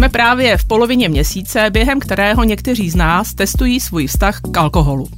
Jsme 0.00 0.08
právě 0.08 0.56
v 0.56 0.64
polovině 0.64 1.08
měsíce, 1.08 1.70
během 1.70 2.00
kterého 2.00 2.44
někteří 2.44 2.90
z 2.90 2.94
nás 2.94 3.34
testují 3.34 3.80
svůj 3.80 4.06
vztah 4.06 4.40
k 4.40 4.56
alkoholu. 4.56 5.08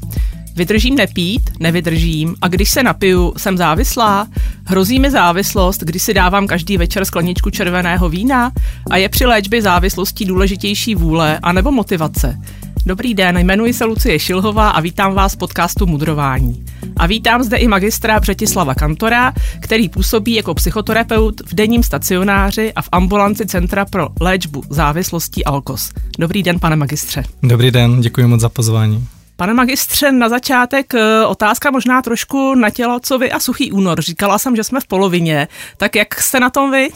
Vydržím 0.56 0.94
nepít, 0.94 1.50
nevydržím 1.60 2.34
a 2.40 2.48
když 2.48 2.70
se 2.70 2.82
napiju, 2.82 3.32
jsem 3.36 3.56
závislá? 3.56 4.26
Hrozí 4.64 4.98
mi 4.98 5.10
závislost, 5.10 5.80
když 5.80 6.02
si 6.02 6.14
dávám 6.14 6.46
každý 6.46 6.76
večer 6.76 7.04
skleničku 7.04 7.50
červeného 7.50 8.08
vína? 8.08 8.52
A 8.90 8.96
je 8.96 9.08
při 9.08 9.26
léčbě 9.26 9.62
závislostí 9.62 10.24
důležitější 10.24 10.94
vůle 10.94 11.38
anebo 11.42 11.72
motivace? 11.72 12.38
Dobrý 12.86 13.14
den, 13.14 13.38
jmenuji 13.38 13.72
se 13.72 13.84
Lucie 13.84 14.18
Šilhová 14.18 14.70
a 14.70 14.80
vítám 14.80 15.14
vás 15.14 15.32
v 15.32 15.36
podcastu 15.36 15.86
Mudrování. 15.86 16.64
A 16.96 17.06
vítám 17.06 17.42
zde 17.42 17.56
i 17.56 17.68
magistra 17.68 18.20
Břetislava 18.20 18.74
Kantora, 18.74 19.32
který 19.60 19.88
působí 19.88 20.34
jako 20.34 20.54
psychoterapeut 20.54 21.40
v 21.40 21.54
denním 21.54 21.82
stacionáři 21.82 22.72
a 22.72 22.82
v 22.82 22.88
ambulanci 22.92 23.46
Centra 23.46 23.84
pro 23.84 24.08
léčbu 24.20 24.62
závislostí 24.70 25.44
Alkos. 25.44 25.90
Dobrý 26.18 26.42
den, 26.42 26.58
pane 26.58 26.76
magistře. 26.76 27.24
Dobrý 27.42 27.70
den, 27.70 28.00
děkuji 28.00 28.26
moc 28.26 28.40
za 28.40 28.48
pozvání. 28.48 29.08
Pane 29.36 29.54
magistře, 29.54 30.12
na 30.12 30.28
začátek 30.28 30.94
eh, 30.94 31.26
otázka 31.26 31.70
možná 31.70 32.02
trošku 32.02 32.54
na 32.54 32.70
tělo, 32.70 33.00
co 33.02 33.18
vy 33.18 33.32
a 33.32 33.40
suchý 33.40 33.72
únor. 33.72 34.00
Říkala 34.00 34.38
jsem, 34.38 34.56
že 34.56 34.64
jsme 34.64 34.80
v 34.80 34.86
polovině. 34.86 35.48
Tak 35.76 35.96
jak 35.96 36.20
jste 36.20 36.40
na 36.40 36.50
tom 36.50 36.70
vy? 36.70 36.88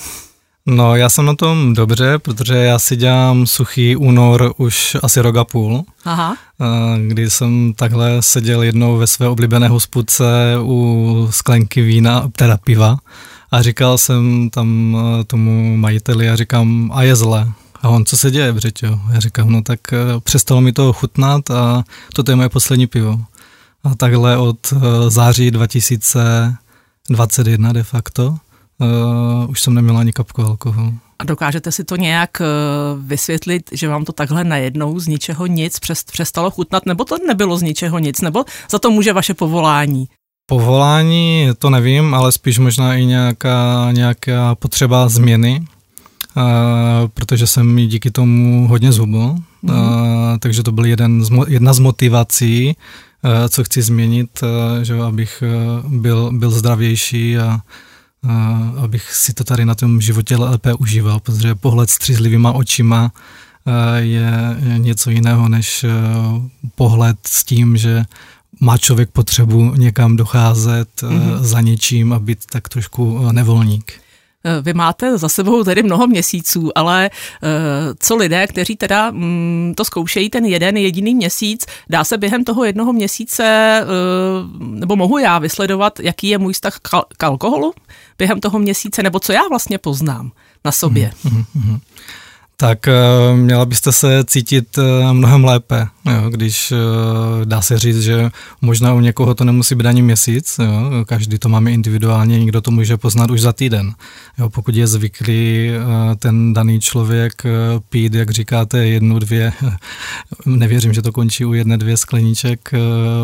No, 0.68 0.96
já 0.96 1.08
jsem 1.08 1.26
na 1.26 1.34
tom 1.34 1.74
dobře, 1.74 2.18
protože 2.18 2.54
já 2.54 2.78
si 2.78 2.96
dělám 2.96 3.46
suchý 3.46 3.96
únor 3.96 4.54
už 4.56 4.96
asi 5.02 5.20
rok 5.20 5.36
a 5.36 5.44
půl. 5.44 5.84
Aha. 6.04 6.36
Eh, 6.60 6.64
kdy 7.08 7.30
jsem 7.30 7.72
takhle 7.76 8.22
seděl 8.22 8.62
jednou 8.62 8.96
ve 8.96 9.06
své 9.06 9.28
oblíbené 9.28 9.68
hospůdce 9.68 10.24
u 10.62 11.28
sklenky 11.30 11.82
vína, 11.82 12.30
teda 12.36 12.56
piva, 12.56 12.96
a 13.50 13.62
říkal 13.62 13.98
jsem 13.98 14.50
tam 14.50 14.96
eh, 15.00 15.24
tomu 15.24 15.76
majiteli 15.76 16.30
a 16.30 16.36
říkám, 16.36 16.90
a 16.94 17.02
je 17.02 17.16
zle. 17.16 17.52
A 17.82 17.88
on, 17.88 18.04
co 18.04 18.16
se 18.16 18.30
děje, 18.30 18.52
Břeťo? 18.52 19.00
Já 19.12 19.20
říkám, 19.20 19.50
no 19.50 19.62
tak 19.62 19.92
eh, 19.92 19.96
přestalo 20.20 20.60
mi 20.60 20.72
to 20.72 20.92
chutnat 20.92 21.50
a 21.50 21.84
toto 22.14 22.32
je 22.32 22.36
moje 22.36 22.48
poslední 22.48 22.86
pivo. 22.86 23.20
A 23.84 23.94
takhle 23.94 24.36
od 24.36 24.72
září 25.08 25.50
2021 25.50 27.72
de 27.72 27.82
facto 27.82 28.36
uh, 28.78 29.50
už 29.50 29.60
jsem 29.60 29.74
neměla 29.74 30.00
ani 30.00 30.12
kapku 30.12 30.42
alkoholu. 30.42 30.94
A 31.18 31.24
dokážete 31.24 31.72
si 31.72 31.84
to 31.84 31.96
nějak 31.96 32.30
uh, 32.40 33.02
vysvětlit, 33.02 33.70
že 33.72 33.88
vám 33.88 34.04
to 34.04 34.12
takhle 34.12 34.44
najednou 34.44 35.00
z 35.00 35.06
ničeho 35.06 35.46
nic 35.46 35.78
přestalo 36.12 36.50
chutnat, 36.50 36.86
nebo 36.86 37.04
to 37.04 37.16
nebylo 37.26 37.58
z 37.58 37.62
ničeho 37.62 37.98
nic, 37.98 38.20
nebo 38.20 38.44
za 38.70 38.78
to 38.78 38.90
může 38.90 39.12
vaše 39.12 39.34
povolání? 39.34 40.08
Povolání 40.48 41.48
to 41.58 41.70
nevím, 41.70 42.14
ale 42.14 42.32
spíš 42.32 42.58
možná 42.58 42.94
i 42.94 43.04
nějaká, 43.04 43.88
nějaká 43.92 44.54
potřeba 44.54 45.08
změny, 45.08 45.64
uh, 46.36 46.42
protože 47.14 47.46
jsem 47.46 47.66
mi 47.66 47.86
díky 47.86 48.10
tomu 48.10 48.68
hodně 48.68 48.92
zhubl, 48.92 49.34
mm. 49.62 49.70
uh, 49.70 49.76
takže 50.38 50.62
to 50.62 50.72
byl 50.72 50.84
jeden 50.84 51.24
z, 51.24 51.30
jedna 51.48 51.72
z 51.72 51.78
motivací, 51.78 52.76
uh, 53.24 53.48
co 53.48 53.64
chci 53.64 53.82
změnit, 53.82 54.40
uh, 54.42 54.82
že 54.82 55.00
abych 55.00 55.42
uh, 55.82 55.92
byl, 55.92 56.30
byl 56.32 56.50
zdravější 56.50 57.38
a 57.38 57.60
abych 58.84 59.14
si 59.14 59.32
to 59.32 59.44
tady 59.44 59.64
na 59.64 59.74
tom 59.74 60.00
životě 60.00 60.36
lépe 60.36 60.74
užíval, 60.74 61.20
protože 61.20 61.54
pohled 61.54 61.90
střízlivýma 61.90 62.52
očima 62.52 63.12
je 63.96 64.32
něco 64.76 65.10
jiného 65.10 65.48
než 65.48 65.84
pohled 66.74 67.16
s 67.26 67.44
tím, 67.44 67.76
že 67.76 68.04
má 68.60 68.78
člověk 68.78 69.10
potřebu 69.10 69.74
někam 69.74 70.16
docházet 70.16 70.88
mm-hmm. 71.02 71.38
za 71.38 71.60
něčím 71.60 72.12
a 72.12 72.18
být 72.18 72.38
tak 72.50 72.68
trošku 72.68 73.32
nevolník. 73.32 73.92
Eh, 74.46 74.62
vy 74.62 74.74
máte 74.74 75.18
za 75.18 75.28
sebou 75.28 75.64
tedy 75.64 75.82
mnoho 75.82 76.06
měsíců, 76.06 76.78
ale 76.78 77.10
eh, 77.42 77.48
co 77.98 78.16
lidé, 78.16 78.46
kteří 78.46 78.76
teda 78.76 79.10
mm, 79.10 79.74
to 79.76 79.84
zkoušejí 79.84 80.30
ten 80.30 80.44
jeden 80.44 80.76
jediný 80.76 81.14
měsíc, 81.14 81.66
dá 81.90 82.04
se 82.04 82.18
během 82.18 82.44
toho 82.44 82.64
jednoho 82.64 82.92
měsíce, 82.92 83.44
eh, 83.44 83.86
nebo 84.60 84.96
mohu 84.96 85.18
já 85.18 85.38
vysledovat, 85.38 86.00
jaký 86.00 86.28
je 86.28 86.38
můj 86.38 86.52
vztah 86.52 86.78
k 87.16 87.24
alkoholu 87.24 87.74
během 88.18 88.40
toho 88.40 88.58
měsíce, 88.58 89.02
nebo 89.02 89.20
co 89.20 89.32
já 89.32 89.48
vlastně 89.48 89.78
poznám 89.78 90.32
na 90.64 90.72
sobě? 90.72 91.12
Mm, 91.24 91.30
mm, 91.30 91.44
mm 91.54 91.78
tak 92.56 92.86
uh, 92.86 93.36
měla 93.36 93.64
byste 93.64 93.92
se 93.92 94.24
cítit 94.24 94.78
uh, 94.78 95.12
mnohem 95.12 95.44
lépe, 95.44 95.86
jo, 96.06 96.30
když 96.30 96.72
uh, 96.72 96.78
dá 97.44 97.62
se 97.62 97.78
říct, 97.78 98.00
že 98.00 98.30
možná 98.60 98.94
u 98.94 99.00
někoho 99.00 99.34
to 99.34 99.44
nemusí 99.44 99.74
být 99.74 99.86
ani 99.86 100.02
měsíc, 100.02 100.60
jo, 100.64 101.04
každý 101.04 101.38
to 101.38 101.48
máme 101.48 101.72
individuálně, 101.72 102.38
někdo 102.38 102.60
to 102.60 102.70
může 102.70 102.96
poznat 102.96 103.30
už 103.30 103.40
za 103.40 103.52
týden. 103.52 103.92
Jo, 104.38 104.50
pokud 104.50 104.74
je 104.74 104.86
zvyklý 104.86 105.70
ten 106.18 106.52
daný 106.52 106.80
člověk 106.80 107.42
pít, 107.88 108.14
jak 108.14 108.30
říkáte, 108.30 108.86
jednu, 108.86 109.18
dvě, 109.18 109.52
nevěřím, 110.46 110.92
že 110.92 111.02
to 111.02 111.12
končí 111.12 111.44
u 111.44 111.52
jedné, 111.52 111.78
dvě 111.78 111.96
skleníček 111.96 112.72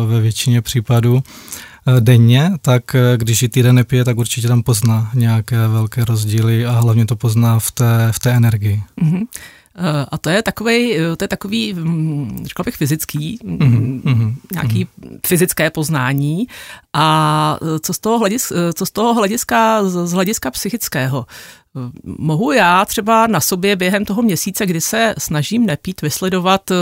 ve 0.07 0.21
většině 0.21 0.61
případů, 0.61 1.23
Eh, 1.23 1.72
denně, 1.99 2.51
tak 2.61 2.95
eh, 2.95 3.17
když 3.17 3.41
ji 3.41 3.49
týden 3.49 3.75
nepije, 3.75 4.05
tak 4.05 4.17
určitě 4.17 4.47
tam 4.47 4.63
pozná 4.63 5.11
nějaké 5.13 5.67
velké 5.67 6.05
rozdíly 6.05 6.65
a 6.65 6.71
hlavně 6.71 7.05
to 7.05 7.15
pozná 7.15 7.59
v 7.59 7.71
té, 7.71 8.07
v 8.11 8.19
té 8.19 8.31
energii. 8.31 8.83
Mm-hmm. 9.01 9.27
A 10.11 10.17
to 10.17 10.29
je 10.29 10.43
takový, 10.43 10.95
to 11.17 11.23
je 11.23 11.27
takový, 11.27 11.73
mm, 11.73 12.41
řekl 12.43 12.63
bych, 12.63 12.75
fyzický, 12.75 13.39
mm-hmm, 13.43 14.35
nějaký 14.51 14.85
mm-hmm. 14.85 15.19
fyzické 15.27 15.69
poznání. 15.69 16.47
A 16.93 17.57
co 17.81 17.93
z 17.93 17.99
toho 17.99 18.19
hlediska, 18.19 18.55
co 18.73 18.85
z 18.85 18.91
toho 18.91 19.13
hlediska, 19.13 19.89
z 19.89 20.11
hlediska 20.11 20.51
psychického? 20.51 21.25
Mohu 22.03 22.51
já 22.51 22.85
třeba 22.85 23.27
na 23.27 23.39
sobě 23.39 23.75
během 23.75 24.05
toho 24.05 24.21
měsíce, 24.21 24.65
kdy 24.65 24.81
se 24.81 25.15
snažím 25.17 25.65
nepít, 25.65 26.01
vysledovat, 26.01 26.71
eh, 26.71 26.75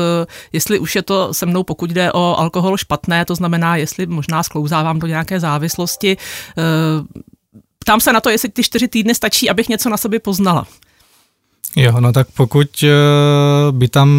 jestli 0.54 0.80
už 0.80 0.96
je 0.96 1.02
to 1.02 1.34
se 1.34 1.46
mnou, 1.46 1.64
pokud 1.64 1.90
jde 1.90 2.12
o 2.12 2.36
alkohol 2.40 2.78
špatné, 2.78 3.26
to 3.26 3.36
znamená, 3.36 3.76
jestli 3.76 4.06
možná 4.06 4.44
sklouzávám 4.44 5.00
do 5.00 5.08
nějaké 5.08 5.40
závislosti. 5.40 6.18
Eh, 6.58 6.62
ptám 7.80 8.00
se 8.00 8.14
na 8.14 8.22
to, 8.22 8.30
jestli 8.30 8.50
ty 8.50 8.64
čtyři 8.64 8.88
týdny 8.88 9.16
stačí, 9.16 9.50
abych 9.50 9.70
něco 9.70 9.90
na 9.90 9.98
sobě 9.98 10.20
poznala. 10.20 10.68
Jo, 11.76 12.00
no 12.00 12.14
tak 12.14 12.28
pokud 12.34 12.84
eh, 12.84 12.88
by 13.72 13.88
tam 13.88 14.10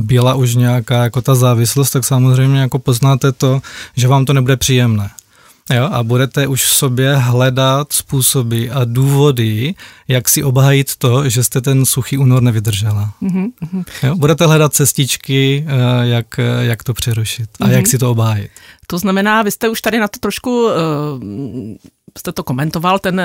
byla 0.00 0.34
už 0.34 0.54
nějaká 0.54 1.02
jako 1.02 1.22
ta 1.22 1.34
závislost, 1.34 1.90
tak 1.90 2.04
samozřejmě 2.04 2.60
jako 2.60 2.78
poznáte 2.78 3.32
to, 3.32 3.60
že 3.96 4.08
vám 4.08 4.24
to 4.24 4.32
nebude 4.32 4.56
příjemné. 4.56 5.10
Jo, 5.74 5.88
a 5.92 6.02
budete 6.02 6.46
už 6.46 6.64
v 6.64 6.68
sobě 6.68 7.16
hledat 7.16 7.92
způsoby 7.92 8.68
a 8.72 8.84
důvody, 8.84 9.74
jak 10.08 10.28
si 10.28 10.44
obhajit 10.44 10.96
to, 10.96 11.28
že 11.28 11.44
jste 11.44 11.60
ten 11.60 11.86
suchý 11.86 12.18
únor 12.18 12.42
nevydržela. 12.42 13.12
Mm-hmm. 13.22 13.84
Jo, 14.02 14.14
budete 14.16 14.46
hledat 14.46 14.74
cestičky, 14.74 15.66
eh, 15.68 16.06
jak, 16.06 16.40
jak 16.60 16.84
to 16.84 16.94
přerušit 16.94 17.50
a 17.60 17.64
mm-hmm. 17.64 17.70
jak 17.70 17.86
si 17.86 17.98
to 17.98 18.10
obhájit. 18.10 18.50
To 18.86 18.98
znamená, 18.98 19.42
vy 19.42 19.50
jste 19.50 19.68
už 19.68 19.80
tady 19.80 19.98
na 19.98 20.08
to 20.08 20.18
trošku 20.18 20.66
uh, 20.66 20.72
jste 22.16 22.32
to 22.32 22.42
komentoval, 22.42 22.98
ten, 22.98 23.22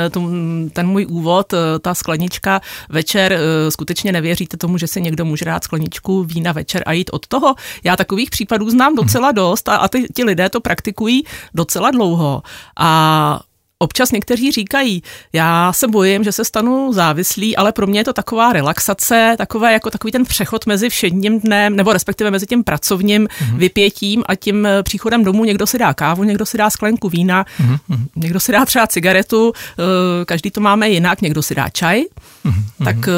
ten 0.74 0.88
můj 0.88 1.06
úvod, 1.10 1.54
eh, 1.54 1.58
ta 1.82 1.94
sklenička 1.94 2.62
večer, 2.90 3.34
eh, 3.34 3.72
skutečně 3.72 4.12
nevěříte 4.12 4.58
tomu, 4.58 4.78
že 4.78 4.88
si 4.88 5.02
někdo 5.02 5.26
může 5.26 5.46
dát 5.46 5.64
skleničku 5.64 6.24
vína 6.24 6.52
večer 6.52 6.84
a 6.86 6.92
jít 6.92 7.10
od 7.14 7.28
toho. 7.28 7.56
Já 7.84 7.98
takových 7.98 8.30
případů 8.30 8.70
znám 8.70 8.96
docela 8.96 9.32
dost 9.32 9.70
a, 9.70 9.76
a 9.76 9.88
ty, 9.88 10.08
ti 10.16 10.24
lidé 10.24 10.50
to 10.50 10.62
praktikují 10.62 11.24
docela 11.54 11.92
dlouho. 11.92 12.44
A 12.80 13.40
Občas 13.82 14.12
někteří 14.12 14.52
říkají, 14.52 15.04
já 15.34 15.74
se 15.74 15.88
bojím, 15.88 16.24
že 16.24 16.32
se 16.32 16.46
stanu 16.46 16.94
závislý, 16.94 17.56
ale 17.56 17.72
pro 17.72 17.88
mě 17.88 18.00
je 18.00 18.04
to 18.04 18.14
taková 18.14 18.54
relaxace, 18.54 19.36
takové 19.38 19.74
jako 19.74 19.90
takový 19.90 20.12
ten 20.12 20.26
přechod 20.26 20.66
mezi 20.66 20.90
všedním 20.90 21.40
dnem, 21.40 21.76
nebo 21.76 21.94
respektive 21.94 22.32
mezi 22.32 22.46
tím 22.46 22.64
pracovním 22.64 23.28
mm-hmm. 23.28 23.58
vypětím 23.58 24.24
a 24.26 24.36
tím 24.36 24.66
eh, 24.66 24.84
příchodem 24.84 25.24
domů. 25.24 25.46
Někdo 25.46 25.68
si 25.68 25.78
dá 25.78 25.94
kávu, 25.94 26.24
někdo 26.24 26.46
si 26.46 26.58
dá 26.58 26.70
sklenku 26.70 27.10
vína, 27.10 27.46
mm-hmm. 27.62 28.06
někdo 28.16 28.40
si 28.40 28.52
dá 28.52 28.66
třeba 28.66 28.88
cigaretu, 28.88 29.54
eh, 29.80 30.26
každý 30.26 30.52
to 30.52 30.62
máme 30.62 30.90
jinak, 30.90 31.22
někdo 31.22 31.42
si 31.42 31.56
dá 31.56 31.70
čaj. 31.70 32.02
Mm-hmm. 32.02 32.86
Tak 32.86 33.08
eh, 33.08 33.12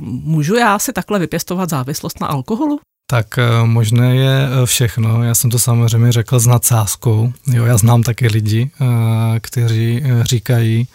můžu 0.00 0.54
já 0.54 0.78
si 0.78 0.92
takhle 0.92 1.18
vypěstovat 1.18 1.70
závislost 1.70 2.20
na 2.20 2.26
alkoholu? 2.26 2.80
Tak 3.06 3.38
eh, 3.38 3.66
možné 3.66 4.16
je 4.16 4.48
eh, 4.48 4.66
všechno. 4.66 5.22
Já 5.22 5.34
jsem 5.34 5.50
to 5.50 5.58
samozřejmě 5.58 6.12
řekl 6.12 6.38
s 6.38 6.46
nadsázkou. 6.46 7.32
Jo, 7.46 7.64
já 7.64 7.76
znám 7.76 8.02
také 8.02 8.26
lidi, 8.26 8.70
eh, 8.80 9.40
kteří 9.40 10.02
říkají, 10.22 10.88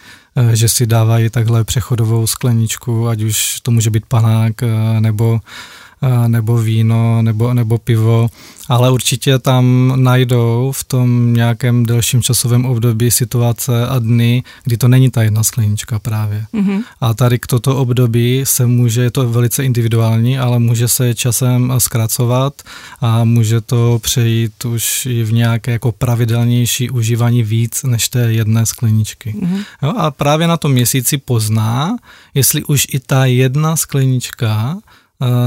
že 0.54 0.70
si 0.70 0.86
dávají 0.86 1.30
takhle 1.30 1.64
přechodovou 1.64 2.28
skleničku, 2.28 3.08
ať 3.08 3.22
už 3.22 3.60
to 3.60 3.72
může 3.72 3.90
být 3.90 4.06
panák 4.06 4.54
nebo 5.00 5.40
nebo 6.28 6.58
víno, 6.58 7.22
nebo, 7.22 7.54
nebo 7.54 7.78
pivo, 7.78 8.30
ale 8.70 8.92
určitě 8.92 9.40
tam 9.40 9.94
najdou 9.96 10.72
v 10.76 10.84
tom 10.84 11.34
nějakém 11.34 11.86
delším 11.86 12.22
časovém 12.22 12.66
období 12.66 13.12
situace 13.12 13.88
a 13.88 14.00
dny, 14.00 14.44
kdy 14.64 14.78
to 14.78 14.88
není 14.88 15.12
ta 15.12 15.24
jedna 15.24 15.44
sklenička 15.44 16.00
právě. 16.00 16.46
Mm-hmm. 16.54 16.84
A 17.02 17.14
tady 17.14 17.40
k 17.40 17.48
toto 17.48 17.78
období 17.78 18.42
se 18.44 18.66
může, 18.66 19.02
je 19.02 19.12
to 19.12 19.30
velice 19.30 19.66
individuální, 19.66 20.40
ale 20.40 20.60
může 20.60 20.88
se 20.88 21.16
časem 21.16 21.74
zkracovat 21.78 22.54
a 23.02 23.24
může 23.24 23.62
to 23.62 24.00
přejít 24.04 24.66
už 24.66 25.06
i 25.06 25.24
v 25.24 25.34
nějaké 25.34 25.72
jako 25.72 25.92
pravidelnější 25.92 26.90
užívání 26.90 27.44
víc 27.44 27.84
než 27.84 28.10
té 28.10 28.34
jedné 28.34 28.66
skleničky. 28.66 29.36
Mm-hmm. 29.40 29.64
Jo, 29.84 29.94
a 29.98 30.12
právě 30.12 30.48
na 30.48 30.58
tom 30.58 30.72
měsíci 30.72 31.18
pozná, 31.18 31.98
jestli 32.34 32.64
už 32.64 32.88
i 32.92 33.00
ta 33.00 33.26
jedna 33.26 33.76
sklenička 33.76 34.78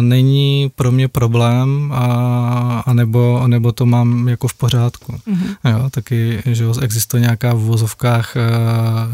není 0.00 0.70
pro 0.74 0.92
mě 0.92 1.08
problém 1.08 1.92
a, 1.92 2.82
a 2.86 2.92
nebo, 2.92 3.42
nebo 3.46 3.72
to 3.72 3.86
mám 3.86 4.28
jako 4.28 4.48
v 4.48 4.54
pořádku. 4.54 5.12
Mm-hmm. 5.12 5.70
Jo, 5.70 5.90
taky, 5.90 6.42
že 6.46 6.64
existuje 6.82 7.20
nějaká 7.20 7.54
v 7.54 7.58
vozovkách, 7.58 8.34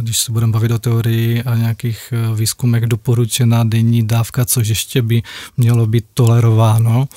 když 0.01 0.19
se 0.19 0.33
budeme 0.33 0.53
bavit 0.53 0.71
o 0.71 0.79
teorii 0.79 1.43
a 1.43 1.57
nějakých 1.57 2.13
výzkumech 2.35 2.87
doporučená 2.87 3.65
denní 3.65 4.07
dávka, 4.07 4.45
což 4.45 4.69
ještě 4.69 5.03
by 5.03 5.23
mělo 5.57 5.87
být 5.87 6.05
tolerováno 6.15 7.09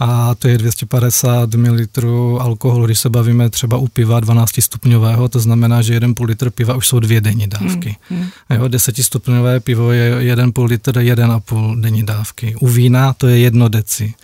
a 0.00 0.34
to 0.34 0.48
je 0.48 0.58
250 0.58 1.54
ml 1.54 2.38
alkoholu, 2.40 2.86
když 2.86 2.98
se 2.98 3.08
bavíme 3.10 3.50
třeba 3.50 3.76
u 3.76 3.88
piva 3.88 4.20
12 4.20 4.50
stupňového, 4.60 5.28
to 5.28 5.40
znamená, 5.40 5.82
že 5.82 5.98
1,5 5.98 6.24
litr 6.24 6.50
piva 6.50 6.74
už 6.74 6.86
jsou 6.86 7.00
dvě 7.00 7.20
denní 7.20 7.46
dávky. 7.46 7.96
Hmm, 8.10 8.20
hmm. 8.20 8.60
Jo, 8.60 8.68
10 8.68 8.96
stupňové 8.96 9.60
pivo 9.60 9.92
je 9.92 10.34
1,5 10.34 10.64
litr, 10.64 10.98
1,5 10.98 11.80
denní 11.80 12.02
dávky. 12.02 12.54
U 12.60 12.68
vína 12.68 13.12
to 13.12 13.26
je 13.26 13.38
jedno 13.38 13.68
deci 13.68 14.14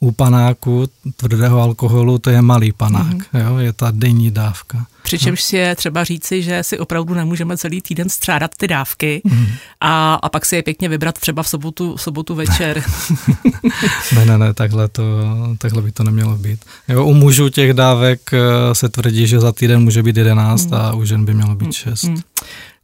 u 0.00 0.12
panáku 0.12 0.88
tvrdého 1.16 1.60
alkoholu 1.60 2.18
to 2.18 2.30
je 2.30 2.42
malý 2.42 2.72
panák, 2.72 3.16
mm. 3.32 3.40
jo, 3.40 3.58
je 3.58 3.72
ta 3.72 3.90
denní 3.90 4.30
dávka. 4.30 4.86
Přičemž 5.02 5.42
si 5.42 5.56
je 5.56 5.76
třeba 5.76 6.04
říci, 6.04 6.42
že 6.42 6.62
si 6.62 6.78
opravdu 6.78 7.14
nemůžeme 7.14 7.56
celý 7.56 7.80
týden 7.80 8.08
střádat 8.08 8.50
ty 8.56 8.68
dávky 8.68 9.22
mm. 9.24 9.46
a, 9.80 10.14
a 10.14 10.28
pak 10.28 10.46
si 10.46 10.56
je 10.56 10.62
pěkně 10.62 10.88
vybrat 10.88 11.18
třeba 11.18 11.42
v 11.42 11.48
sobotu, 11.48 11.96
v 11.96 12.02
sobotu 12.02 12.34
večer. 12.34 12.82
ne, 14.14 14.26
ne, 14.26 14.38
ne, 14.38 14.54
takhle, 14.54 14.88
to, 14.88 15.02
takhle 15.58 15.82
by 15.82 15.92
to 15.92 16.04
nemělo 16.04 16.36
být. 16.36 16.64
Jo, 16.88 17.04
u 17.04 17.14
mužů 17.14 17.48
těch 17.48 17.72
dávek 17.72 18.20
eh, 18.32 18.74
se 18.74 18.88
tvrdí, 18.88 19.26
že 19.26 19.40
za 19.40 19.52
týden 19.52 19.82
může 19.82 20.02
být 20.02 20.16
11 20.16 20.66
mm. 20.66 20.74
a 20.74 20.94
u 20.94 21.04
žen 21.04 21.24
by 21.24 21.34
mělo 21.34 21.54
být 21.54 21.72
6. 21.72 22.02
Mm. 22.02 22.16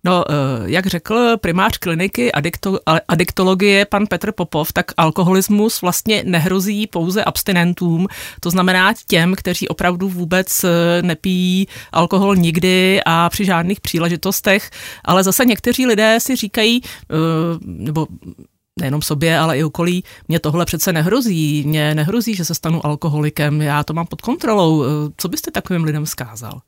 No, 0.04 0.24
eh, 0.30 0.34
jak 0.64 0.86
řekl 0.86 1.36
primář 1.36 1.78
kliniky 1.78 2.32
adikto, 2.32 2.78
adiktologie 3.08 3.84
pan 3.84 4.06
Petr 4.06 4.32
Popov, 4.32 4.72
tak 4.72 4.92
alkoholismus 4.96 5.80
vlastně 5.80 6.22
nehrozí 6.26 6.86
pouze 6.86 7.24
abstinentům, 7.24 8.06
to 8.40 8.50
znamená 8.50 8.92
těm, 9.06 9.34
kteří 9.36 9.68
opravdu 9.68 10.08
vůbec 10.08 10.64
eh, 10.64 11.02
nepijí 11.02 11.68
alkohol 11.92 12.36
nikdy 12.36 13.00
a 13.06 13.28
při 13.28 13.44
žádných 13.44 13.80
příležitostech, 13.80 14.70
ale 15.04 15.24
zase 15.24 15.44
někteří 15.44 15.86
lidé 15.86 16.18
si 16.20 16.36
říkají, 16.36 16.80
eh, 16.84 17.14
nebo 17.64 18.06
nejenom 18.80 19.02
sobě, 19.02 19.38
ale 19.38 19.58
i 19.58 19.64
okolí, 19.64 20.04
mě 20.28 20.40
tohle 20.40 20.64
přece 20.64 20.92
nehrozí, 20.92 21.64
mě 21.66 21.94
nehrozí, 21.94 22.34
že 22.34 22.44
se 22.44 22.54
stanu 22.54 22.86
alkoholikem, 22.86 23.62
já 23.62 23.84
to 23.84 23.94
mám 23.94 24.06
pod 24.06 24.20
kontrolou. 24.20 24.84
Co 25.16 25.28
byste 25.28 25.50
takovým 25.50 25.84
lidem 25.84 26.06
zkázal? 26.06 26.60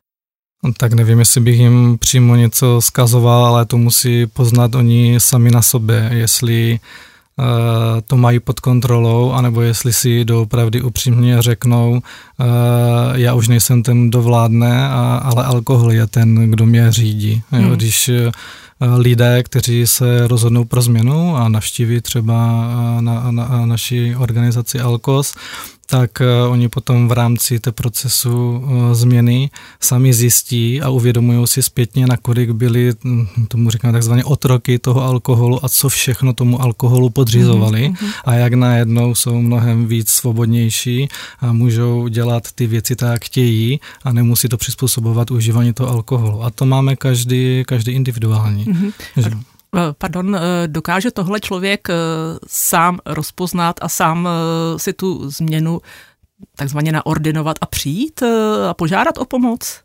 Tak 0.76 0.92
nevím, 0.92 1.18
jestli 1.18 1.40
bych 1.40 1.58
jim 1.58 1.98
přímo 1.98 2.36
něco 2.36 2.80
skazoval, 2.80 3.46
ale 3.46 3.66
to 3.66 3.78
musí 3.78 4.26
poznat 4.26 4.74
oni 4.74 5.14
sami 5.18 5.50
na 5.50 5.62
sobě, 5.62 6.10
jestli 6.12 6.80
uh, 7.36 7.44
to 8.06 8.16
mají 8.16 8.40
pod 8.40 8.60
kontrolou, 8.60 9.32
anebo 9.32 9.60
jestli 9.62 9.92
si 9.92 10.24
doopravdy 10.24 10.82
upřímně 10.82 11.42
řeknou, 11.42 11.90
uh, 11.92 12.46
já 13.14 13.34
už 13.34 13.48
nejsem 13.48 13.82
ten, 13.82 14.08
kdo 14.08 14.22
vládne, 14.22 14.88
a, 14.88 15.22
ale 15.24 15.44
alkohol 15.44 15.92
je 15.92 16.06
ten, 16.06 16.50
kdo 16.50 16.66
mě 16.66 16.92
řídí. 16.92 17.42
Hmm. 17.50 17.64
Jo, 17.64 17.76
když 17.76 18.10
lidé, 18.96 19.42
kteří 19.42 19.86
se 19.86 20.28
rozhodnou 20.28 20.64
pro 20.64 20.82
změnu 20.82 21.36
a 21.36 21.48
navštíví 21.48 22.00
třeba 22.00 22.34
na, 23.00 23.30
na, 23.30 23.48
na 23.48 23.66
naší 23.66 24.16
organizaci 24.16 24.80
Alkos, 24.80 25.34
tak 25.92 26.20
eh, 26.20 26.48
oni 26.48 26.68
potom 26.68 27.08
v 27.08 27.12
rámci 27.12 27.60
té 27.60 27.72
procesu 27.72 28.64
eh, 28.64 28.94
změny 28.94 29.50
sami 29.80 30.12
zjistí 30.12 30.80
a 30.80 30.88
uvědomují 30.88 31.46
si 31.46 31.62
zpětně, 31.62 32.06
nakolik 32.06 32.50
byli, 32.50 32.92
hm, 33.04 33.26
tomu 33.48 33.70
říkám 33.70 33.92
takzvaně 33.92 34.24
otroky 34.24 34.78
toho 34.78 35.04
alkoholu 35.04 35.64
a 35.64 35.68
co 35.68 35.88
všechno 35.88 36.32
tomu 36.32 36.62
alkoholu 36.62 37.10
podřizovali 37.10 37.92
mm-hmm. 37.92 38.08
a 38.24 38.34
jak 38.34 38.54
najednou 38.54 39.14
jsou 39.14 39.42
mnohem 39.42 39.86
víc 39.86 40.08
svobodnější 40.08 41.08
a 41.40 41.52
můžou 41.52 42.08
dělat 42.08 42.52
ty 42.54 42.66
věci 42.66 42.96
tak, 42.96 43.10
jak 43.12 43.24
chtějí 43.24 43.80
a 44.04 44.12
nemusí 44.12 44.48
to 44.48 44.56
přizpůsobovat 44.56 45.30
užívání 45.30 45.72
toho 45.72 45.90
alkoholu. 45.90 46.44
A 46.44 46.50
to 46.50 46.66
máme 46.66 46.96
každý, 46.96 47.64
každý 47.66 47.92
individuální. 47.92 48.64
Mm-hmm. 48.72 48.92
Že? 49.16 49.30
Eh, 49.76 49.94
pardon, 49.98 50.36
eh, 50.36 50.40
dokáže 50.66 51.10
tohle 51.10 51.40
člověk 51.40 51.90
eh, 51.90 51.94
sám 52.46 52.98
rozpoznat 53.06 53.76
a 53.82 53.88
sám 53.88 54.28
si 54.76 54.92
tu 54.92 55.30
změnu 55.30 55.80
takzvaně 56.56 56.92
naordinovat 56.92 57.56
a 57.60 57.66
přijít 57.66 58.22
a 58.70 58.74
požádat 58.74 59.18
o 59.18 59.24
pomoc? 59.24 59.80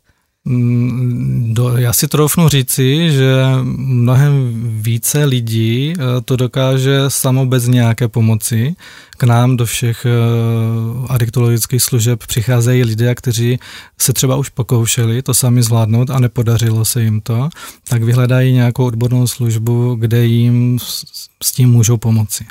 Mm, 0.48 1.54
do, 1.54 1.76
já 1.76 1.92
si 1.92 2.08
troufnu 2.08 2.48
říci, 2.48 3.12
že 3.12 3.34
mnohem 3.76 4.54
více 4.82 5.24
lidí 5.24 5.94
to 6.24 6.36
dokáže 6.36 7.00
samo 7.08 7.46
bez 7.46 7.68
nějaké 7.68 8.08
pomoci 8.08 8.76
k 9.16 9.22
nám 9.24 9.56
do 9.56 9.66
všech 9.66 10.06
uh, 10.06 11.06
adiktologických 11.08 11.82
služeb 11.82 12.26
přicházejí 12.26 12.84
lidé, 12.84 13.14
kteří 13.14 13.58
se 13.98 14.12
třeba 14.12 14.36
už 14.36 14.48
pokoušeli 14.48 15.22
to 15.22 15.34
sami 15.34 15.62
zvládnout 15.62 16.10
a 16.10 16.18
nepodařilo 16.18 16.84
se 16.84 17.02
jim 17.02 17.20
to, 17.20 17.48
tak 17.88 18.02
vyhledají 18.02 18.52
nějakou 18.52 18.84
odbornou 18.84 19.26
službu, 19.26 19.94
kde 19.94 20.26
jim 20.26 20.78
s, 20.78 21.04
s 21.42 21.52
tím 21.52 21.70
můžou 21.70 21.96
pomoci. 21.96 22.44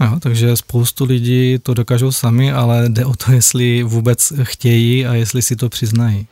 Jo, 0.00 0.16
takže 0.20 0.56
spoustu 0.56 1.04
lidí 1.04 1.58
to 1.62 1.74
dokážou 1.74 2.12
sami, 2.12 2.52
ale 2.52 2.88
jde 2.88 3.04
o 3.04 3.14
to, 3.14 3.32
jestli 3.32 3.82
vůbec 3.82 4.32
chtějí 4.42 5.06
a 5.06 5.14
jestli 5.14 5.42
si 5.42 5.56
to 5.56 5.68
přiznají. 5.68 6.26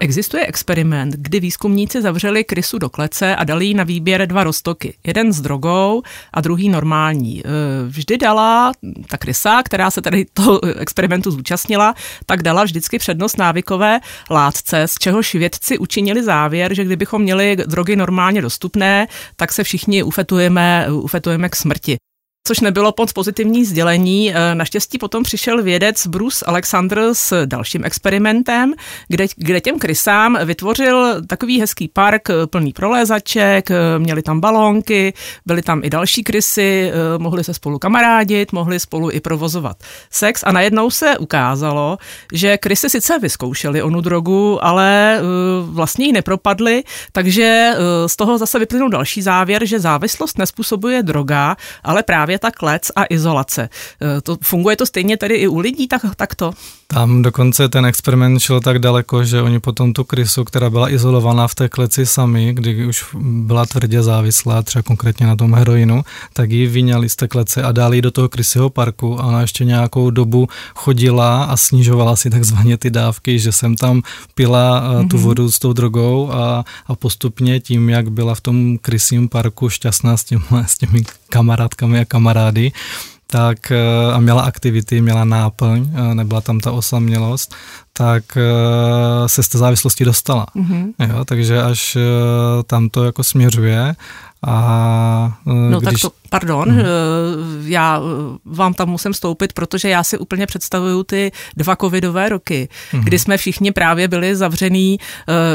Existuje 0.00 0.46
experiment, 0.46 1.14
kdy 1.14 1.40
výzkumníci 1.40 2.02
zavřeli 2.02 2.44
krysu 2.44 2.78
do 2.78 2.90
klece 2.90 3.36
a 3.36 3.44
dali 3.44 3.66
jí 3.66 3.74
na 3.74 3.84
výběr 3.84 4.26
dva 4.26 4.44
roztoky. 4.44 4.94
Jeden 5.06 5.32
s 5.32 5.40
drogou 5.40 6.02
a 6.32 6.40
druhý 6.40 6.68
normální. 6.68 7.40
E, 7.40 7.42
vždy 7.86 8.18
dala 8.18 8.72
ta 9.08 9.18
krysa, 9.18 9.62
která 9.62 9.90
se 9.90 10.02
tady 10.02 10.26
toho 10.32 10.64
experimentu 10.64 11.30
zúčastnila, 11.30 11.94
tak 12.26 12.42
dala 12.42 12.64
vždycky 12.64 12.98
přednost 12.98 13.38
návykové 13.38 14.00
látce, 14.30 14.88
z 14.88 14.94
čehož 14.94 15.34
vědci 15.34 15.78
učinili 15.78 16.22
závěr, 16.22 16.74
že 16.74 16.84
kdybychom 16.84 17.22
měli 17.22 17.56
drogy 17.56 17.96
normálně 17.96 18.42
dostupné, 18.42 19.06
tak 19.36 19.52
se 19.52 19.64
všichni 19.64 20.02
ufetujeme, 20.02 20.86
ufetujeme 20.92 21.48
k 21.48 21.56
smrti 21.56 21.96
což 22.46 22.60
nebylo 22.60 22.94
moc 22.98 23.12
pozitivní 23.12 23.64
sdělení. 23.64 24.34
E, 24.34 24.54
naštěstí 24.54 24.98
potom 24.98 25.22
přišel 25.22 25.62
vědec 25.62 26.06
Bruce 26.06 26.44
Alexander 26.44 27.00
s 27.12 27.46
dalším 27.46 27.84
experimentem, 27.84 28.74
kde, 29.08 29.26
kde 29.36 29.60
těm 29.60 29.78
krysám 29.78 30.38
vytvořil 30.44 31.26
takový 31.26 31.60
hezký 31.60 31.88
park 31.88 32.30
e, 32.30 32.46
plný 32.46 32.72
prolézaček, 32.72 33.70
e, 33.70 33.98
měli 33.98 34.22
tam 34.22 34.40
balónky, 34.40 35.12
byly 35.46 35.62
tam 35.62 35.80
i 35.84 35.90
další 35.90 36.22
krysy, 36.24 36.92
mohli 37.18 37.44
se 37.44 37.54
spolu 37.54 37.78
kamarádit, 37.78 38.52
mohli 38.52 38.80
spolu 38.80 39.10
i 39.10 39.20
provozovat 39.20 39.76
sex 40.10 40.42
a 40.46 40.52
najednou 40.52 40.90
se 40.90 41.18
ukázalo, 41.18 41.98
že 42.32 42.58
krysy 42.58 42.90
sice 42.90 43.18
vyzkoušely 43.18 43.82
onu 43.82 44.00
drogu, 44.00 44.64
ale 44.64 45.20
vlastně 45.60 46.06
ji 46.06 46.12
nepropadly, 46.12 46.84
takže 47.12 47.74
z 48.06 48.16
toho 48.16 48.38
zase 48.38 48.58
vyplynul 48.58 48.88
další 48.88 49.22
závěr, 49.22 49.66
že 49.66 49.80
závislost 49.80 50.38
nespůsobuje 50.38 51.02
droga, 51.02 51.56
ale 51.84 52.02
právě 52.02 52.33
právě 52.34 52.38
ta 52.38 52.50
klec 52.50 52.90
a 52.96 53.04
izolace. 53.10 53.68
E, 54.02 54.20
to, 54.20 54.36
funguje 54.42 54.76
to 54.76 54.86
stejně 54.86 55.16
tedy 55.16 55.34
i 55.34 55.48
u 55.48 55.58
lidí 55.58 55.88
tak, 55.88 56.02
takto? 56.16 56.52
Tam 56.86 57.22
dokonce 57.22 57.68
ten 57.68 57.86
experiment 57.86 58.40
šel 58.40 58.60
tak 58.60 58.78
daleko, 58.78 59.24
že 59.24 59.42
oni 59.42 59.60
potom 59.60 59.92
tu 59.92 60.04
krysu, 60.04 60.44
která 60.44 60.70
byla 60.70 60.90
izolovaná 60.90 61.48
v 61.48 61.54
té 61.54 61.68
kleci 61.68 62.06
sami, 62.06 62.54
kdy 62.54 62.86
už 62.86 63.04
byla 63.22 63.66
tvrdě 63.66 64.02
závislá, 64.02 64.62
třeba 64.62 64.82
konkrétně 64.82 65.26
na 65.26 65.36
tom 65.36 65.54
heroinu, 65.54 66.04
tak 66.32 66.50
ji 66.50 66.66
vyňali 66.66 67.08
z 67.08 67.16
té 67.16 67.28
klece 67.28 67.62
a 67.62 67.72
dali 67.72 68.02
do 68.02 68.10
toho 68.10 68.28
krysyho 68.28 68.70
parku 68.70 69.20
a 69.20 69.24
ona 69.24 69.40
ještě 69.40 69.64
nějakou 69.64 70.10
dobu 70.10 70.48
chodila 70.74 71.44
a 71.44 71.56
snižovala 71.56 72.16
si 72.16 72.30
takzvaně 72.30 72.76
ty 72.76 72.90
dávky, 72.90 73.38
že 73.38 73.52
jsem 73.52 73.74
tam 73.74 74.02
pila 74.34 74.82
mm-hmm. 74.82 75.08
tu 75.08 75.16
mhm. 75.16 75.24
vodu 75.24 75.50
s 75.50 75.58
tou 75.58 75.72
drogou 75.72 76.30
a, 76.32 76.64
a 76.86 76.94
postupně 76.94 77.60
tím, 77.60 77.88
jak 77.88 78.10
byla 78.10 78.34
v 78.34 78.40
tom 78.40 78.78
krysím 78.78 79.28
parku 79.28 79.68
šťastná 79.68 80.16
s, 80.16 80.24
těmi, 80.24 80.44
s 80.66 80.78
těmi 80.78 81.02
kamarádkami 81.28 82.00
a 82.00 82.04
kamarády, 82.24 82.72
tak 83.26 83.70
eh, 83.72 84.12
a 84.12 84.18
měla 84.18 84.42
aktivity, 84.42 85.00
měla 85.00 85.24
náplň, 85.24 85.90
eh, 85.92 86.14
nebyla 86.14 86.40
tam 86.40 86.60
ta 86.60 86.72
osamělost, 86.72 87.54
tak 87.92 88.24
eh, 88.36 89.28
se 89.28 89.42
z 89.42 89.48
té 89.48 89.58
závislosti 89.58 90.04
dostala. 90.04 90.46
Mm-hmm. 90.56 90.92
Jo, 91.08 91.24
takže 91.24 91.62
až 91.62 91.98
tam 92.66 92.88
to 92.88 93.04
jako 93.04 93.24
směřuje 93.24 93.94
a 94.46 95.38
no 95.46 95.80
když... 95.80 96.02
tak 96.02 96.10
to 96.10 96.16
Pardon, 96.34 96.70
hmm. 96.70 96.84
já 97.66 98.00
vám 98.44 98.74
tam 98.74 98.88
musím 98.88 99.14
stoupit, 99.14 99.52
protože 99.52 99.88
já 99.88 100.02
si 100.02 100.18
úplně 100.18 100.46
představuju 100.46 101.02
ty 101.02 101.32
dva 101.56 101.76
covidové 101.76 102.28
roky, 102.28 102.68
hmm. 102.90 103.04
kdy 103.04 103.18
jsme 103.18 103.36
všichni 103.36 103.72
právě 103.72 104.08
byli 104.08 104.36
zavřený 104.36 104.98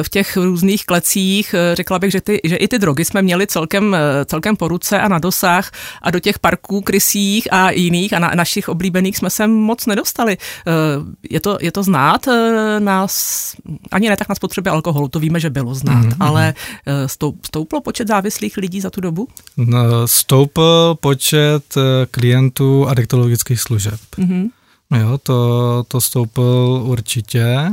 v 0.02 0.10
těch 0.10 0.38
různých 0.38 0.86
klecích. 0.86 1.56
Řekla 1.74 2.00
bych, 2.00 2.12
že, 2.12 2.22
ty, 2.22 2.40
že 2.44 2.56
i 2.56 2.68
ty 2.68 2.80
drogy 2.80 3.06
jsme 3.06 3.22
měli 3.22 3.48
celkem, 3.48 3.98
celkem 4.26 4.56
po 4.56 4.68
ruce 4.68 5.00
a 5.00 5.08
na 5.08 5.20
dosah 5.20 5.72
a 6.02 6.12
do 6.12 6.20
těch 6.20 6.40
parků 6.40 6.82
krysích 6.82 7.54
a 7.54 7.72
jiných 7.72 8.14
a 8.14 8.20
na 8.20 8.32
našich 8.36 8.70
oblíbených 8.70 9.18
jsme 9.18 9.30
se 9.30 9.48
moc 9.48 9.86
nedostali. 9.86 10.38
Je 11.30 11.40
to, 11.40 11.58
je 11.62 11.72
to 11.72 11.84
znát 11.84 12.28
nás, 12.80 13.54
ani 13.92 14.10
ne 14.10 14.18
tak 14.18 14.30
na 14.30 14.36
spotřebě 14.36 14.72
alkoholu, 14.72 15.08
to 15.08 15.20
víme, 15.20 15.40
že 15.40 15.50
bylo 15.50 15.76
znát, 15.76 16.06
hmm. 16.06 16.14
ale 16.20 16.54
stouplo 17.42 17.82
počet 17.82 18.08
závislých 18.08 18.58
lidí 18.58 18.82
za 18.82 18.90
tu 18.90 19.02
dobu? 19.02 19.28
No, 19.58 20.08
stoupl 20.70 20.98
počet 21.02 21.78
eh, 21.78 22.06
klientů 22.12 22.88
adektologických 22.88 23.62
služeb. 23.62 24.00
Mm-hmm. 24.18 24.50
Jo, 25.00 25.18
to, 25.18 25.84
to 25.88 26.02
stoupl 26.02 26.82
určitě. 26.84 27.72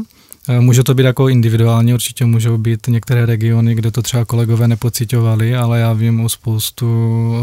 Eh, 0.48 0.60
může 0.60 0.82
to 0.82 0.94
být 0.94 1.02
jako 1.02 1.28
individuálně, 1.28 1.94
určitě 1.94 2.24
můžou 2.24 2.58
být 2.58 2.86
některé 2.88 3.26
regiony, 3.26 3.74
kde 3.74 3.90
to 3.90 4.02
třeba 4.02 4.24
kolegové 4.24 4.68
nepocitovali, 4.68 5.56
ale 5.56 5.78
já 5.78 5.92
vím 5.92 6.20
o 6.20 6.28
spoustu 6.28 6.86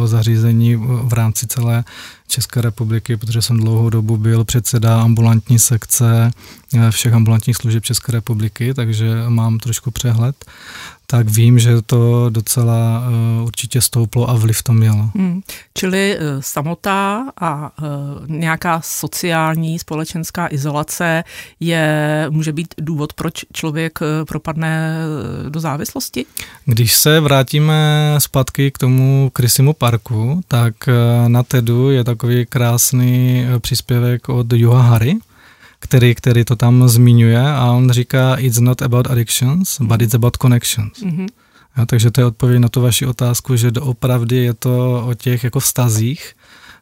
zařízení 0.05 0.75
v 1.03 1.13
rámci 1.13 1.47
celé 1.47 1.83
České 2.27 2.61
republiky, 2.61 3.17
protože 3.17 3.41
jsem 3.41 3.57
dlouhou 3.57 3.89
dobu 3.89 4.17
byl 4.17 4.43
předseda 4.43 5.01
ambulantní 5.01 5.59
sekce 5.59 6.31
eh, 6.73 6.91
všech 6.91 7.13
ambulantních 7.13 7.57
služeb 7.57 7.83
České 7.83 8.11
republiky, 8.11 8.73
takže 8.73 9.23
mám 9.29 9.59
trošku 9.59 9.91
přehled 9.91 10.35
tak 11.07 11.29
vím, 11.29 11.59
že 11.59 11.81
to 11.81 12.29
docela 12.29 13.03
uh, 13.39 13.45
určitě 13.45 13.81
stouplo 13.81 14.29
a 14.29 14.33
vliv 14.33 14.63
to 14.63 14.73
mělo. 14.73 15.09
Hmm. 15.15 15.41
Čili 15.73 16.17
uh, 16.17 16.41
samota 16.41 17.25
a 17.41 17.71
nějaká 18.27 18.81
sociální 18.83 19.79
společenská 19.79 20.47
izolace 20.51 21.23
je, 21.59 22.25
může 22.29 22.51
být 22.51 22.75
důvod, 22.77 23.13
proč 23.13 23.33
člověk 23.53 23.99
propadne 24.27 24.97
do 25.49 25.59
závislosti? 25.59 26.25
Když 26.65 26.95
se 26.95 27.19
vrátíme 27.19 28.15
zpátky 28.17 28.71
k 28.71 28.77
tomu 28.77 29.29
Krysimu 29.33 29.73
parku, 29.73 30.41
tak 30.47 30.73
na 31.27 31.43
TEDu 31.43 31.89
je 31.89 32.03
takový 32.13 32.45
krásný 32.45 33.45
uh, 33.45 33.59
příspěvek 33.59 34.29
od 34.29 34.53
Juha 34.53 34.81
Hari, 34.81 35.17
který, 35.79 36.15
který 36.15 36.45
to 36.45 36.55
tam 36.55 36.87
zmiňuje 36.87 37.41
a 37.41 37.71
on 37.71 37.91
říká, 37.91 38.35
it's 38.35 38.59
not 38.59 38.81
about 38.81 39.07
addictions, 39.07 39.81
but 39.81 40.01
it's 40.01 40.15
about 40.15 40.37
connections. 40.37 41.01
Mm-hmm. 41.01 41.27
Ja, 41.77 41.85
takže 41.85 42.11
to 42.13 42.21
je 42.21 42.25
odpověď 42.25 42.59
na 42.59 42.69
tu 42.69 42.81
vaši 42.81 43.05
otázku, 43.05 43.55
že 43.57 43.71
doopravdy 43.71 44.35
je 44.35 44.53
to 44.53 45.03
o 45.09 45.13
těch 45.13 45.43
jako 45.43 45.59
vztazích, 45.59 46.35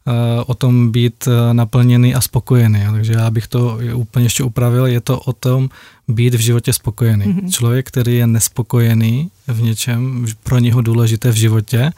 uh, 0.03 0.13
o 0.45 0.53
tom 0.53 0.91
být 0.91 1.27
uh, 1.27 1.53
naplněný 1.53 2.15
a 2.15 2.21
spokojený. 2.21 2.91
Takže 2.91 3.13
já 3.13 3.31
bych 3.31 3.47
to 3.47 3.79
úplně 3.95 4.25
ještě 4.25 4.43
upravil, 4.43 4.85
je 4.85 5.01
to 5.01 5.19
o 5.19 5.33
tom 5.33 5.69
být 6.07 6.35
v 6.35 6.39
životě 6.39 6.73
spokojený. 6.73 7.25
Mm-hmm. 7.25 7.51
Člověk, 7.51 7.87
který 7.87 8.15
je 8.15 8.27
nespokojený 8.27 9.31
v 9.47 9.61
něčem, 9.61 10.25
pro 10.43 10.59
něho 10.59 10.81
důležité 10.81 11.31
v 11.31 11.35
životě, 11.35 11.91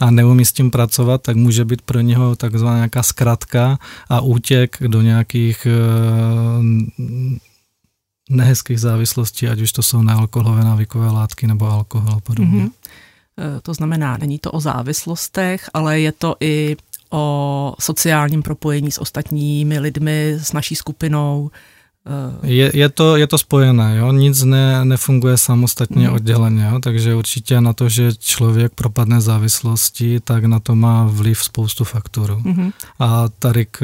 a 0.00 0.10
neumí 0.10 0.44
s 0.44 0.52
tím 0.52 0.70
pracovat, 0.70 1.22
tak 1.22 1.36
může 1.36 1.64
být 1.64 1.82
pro 1.82 2.00
něho 2.00 2.36
takzvaná 2.36 2.76
nějaká 2.76 3.02
zkratka 3.02 3.78
a 4.08 4.20
útěk 4.20 4.76
do 4.86 5.02
nějakých 5.02 5.66
uh, 5.66 6.64
nehezkých 8.30 8.80
závislostí, 8.80 9.48
ať 9.48 9.60
už 9.60 9.72
to 9.72 9.82
jsou 9.82 10.02
nealkoholové 10.02 10.64
návykové 10.64 11.10
látky 11.10 11.46
nebo 11.46 11.66
alkohol 11.66 12.12
a 12.12 12.20
podobně. 12.20 12.64
Mm-hmm. 12.64 13.60
To 13.62 13.74
znamená, 13.74 14.16
není 14.16 14.38
to 14.38 14.50
o 14.50 14.60
závislostech, 14.60 15.70
ale 15.74 16.00
je 16.00 16.12
to 16.12 16.36
i 16.40 16.76
o 17.10 17.74
sociálním 17.80 18.42
propojení 18.42 18.90
s 18.90 18.98
ostatními 18.98 19.78
lidmi, 19.78 20.34
s 20.38 20.52
naší 20.52 20.74
skupinou, 20.74 21.50
je, 22.42 22.70
je, 22.74 22.88
to, 22.88 23.16
je 23.16 23.26
to 23.26 23.38
spojené, 23.38 23.96
jo? 23.96 24.12
nic 24.12 24.42
ne, 24.42 24.84
nefunguje 24.84 25.38
samostatně 25.38 26.08
mm. 26.08 26.14
odděleně, 26.14 26.64
jo? 26.64 26.78
takže 26.78 27.14
určitě 27.14 27.60
na 27.60 27.72
to, 27.72 27.88
že 27.88 28.12
člověk 28.18 28.72
propadne 28.74 29.20
závislosti, 29.20 30.20
tak 30.20 30.44
na 30.44 30.60
to 30.60 30.74
má 30.74 31.04
vliv 31.10 31.42
spoustu 31.42 31.84
faktorů. 31.84 32.40
Mm. 32.44 32.70
A 32.98 33.28
tady 33.38 33.66
k, 33.66 33.82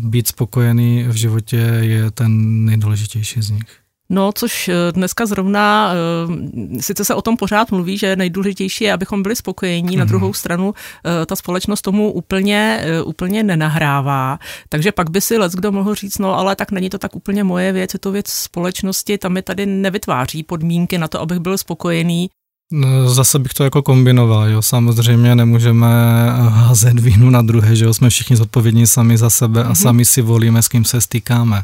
být 0.00 0.28
spokojený 0.28 1.04
v 1.08 1.14
životě 1.14 1.56
je 1.80 2.10
ten 2.10 2.64
nejdůležitější 2.64 3.42
z 3.42 3.50
nich. 3.50 3.81
No, 4.12 4.32
což 4.34 4.68
eh, 4.68 4.74
dneska 4.92 5.26
zrovna, 5.26 5.92
eh, 5.92 6.82
sice 6.82 7.04
se 7.04 7.14
o 7.14 7.22
tom 7.22 7.36
pořád 7.36 7.70
mluví, 7.70 7.98
že 7.98 8.16
nejdůležitější 8.16 8.84
je, 8.84 8.92
abychom 8.92 9.22
byli 9.22 9.36
spokojení, 9.36 9.90
mm. 9.90 9.98
na 9.98 10.04
mhm. 10.04 10.08
druhou 10.08 10.32
stranu 10.32 10.74
eh, 11.22 11.26
ta 11.26 11.36
společnost 11.36 11.82
tomu 11.82 12.12
úplně, 12.12 12.84
úplně 13.04 13.42
nenahrává, 13.42 14.38
takže 14.68 14.92
pak 14.92 15.10
by 15.10 15.20
si 15.20 15.38
let 15.38 15.52
kdo 15.52 15.72
mohl 15.72 15.94
říct, 15.94 16.18
no 16.18 16.38
ale 16.38 16.56
tak 16.56 16.70
není 16.70 16.90
to 16.90 16.98
tak 16.98 17.16
úplně 17.16 17.44
moje 17.44 17.72
věc, 17.72 17.94
je 17.94 17.98
to 17.98 18.12
věc 18.12 18.28
společnosti, 18.28 19.18
tam 19.18 19.32
mi 19.32 19.42
tady 19.42 19.66
nevytváří 19.66 20.42
podmínky 20.42 20.98
na 20.98 21.08
to, 21.08 21.20
abych 21.20 21.38
byl 21.38 21.58
spokojený, 21.58 22.30
zase 23.06 23.38
bych 23.38 23.54
to 23.54 23.64
jako 23.64 23.82
kombinoval, 23.82 24.48
jo. 24.48 24.62
Samozřejmě 24.62 25.34
nemůžeme 25.34 25.86
házet 26.48 27.00
vínu 27.00 27.30
na 27.30 27.42
druhé, 27.42 27.76
že 27.76 27.84
jo. 27.84 27.94
Jsme 27.94 28.10
všichni 28.10 28.36
zodpovědní 28.36 28.86
sami 28.86 29.18
za 29.18 29.30
sebe 29.30 29.64
a 29.64 29.72
mm-hmm. 29.72 29.82
sami 29.82 30.04
si 30.04 30.22
volíme, 30.22 30.62
s 30.62 30.68
kým 30.68 30.84
se 30.84 31.00
stýkáme. 31.00 31.62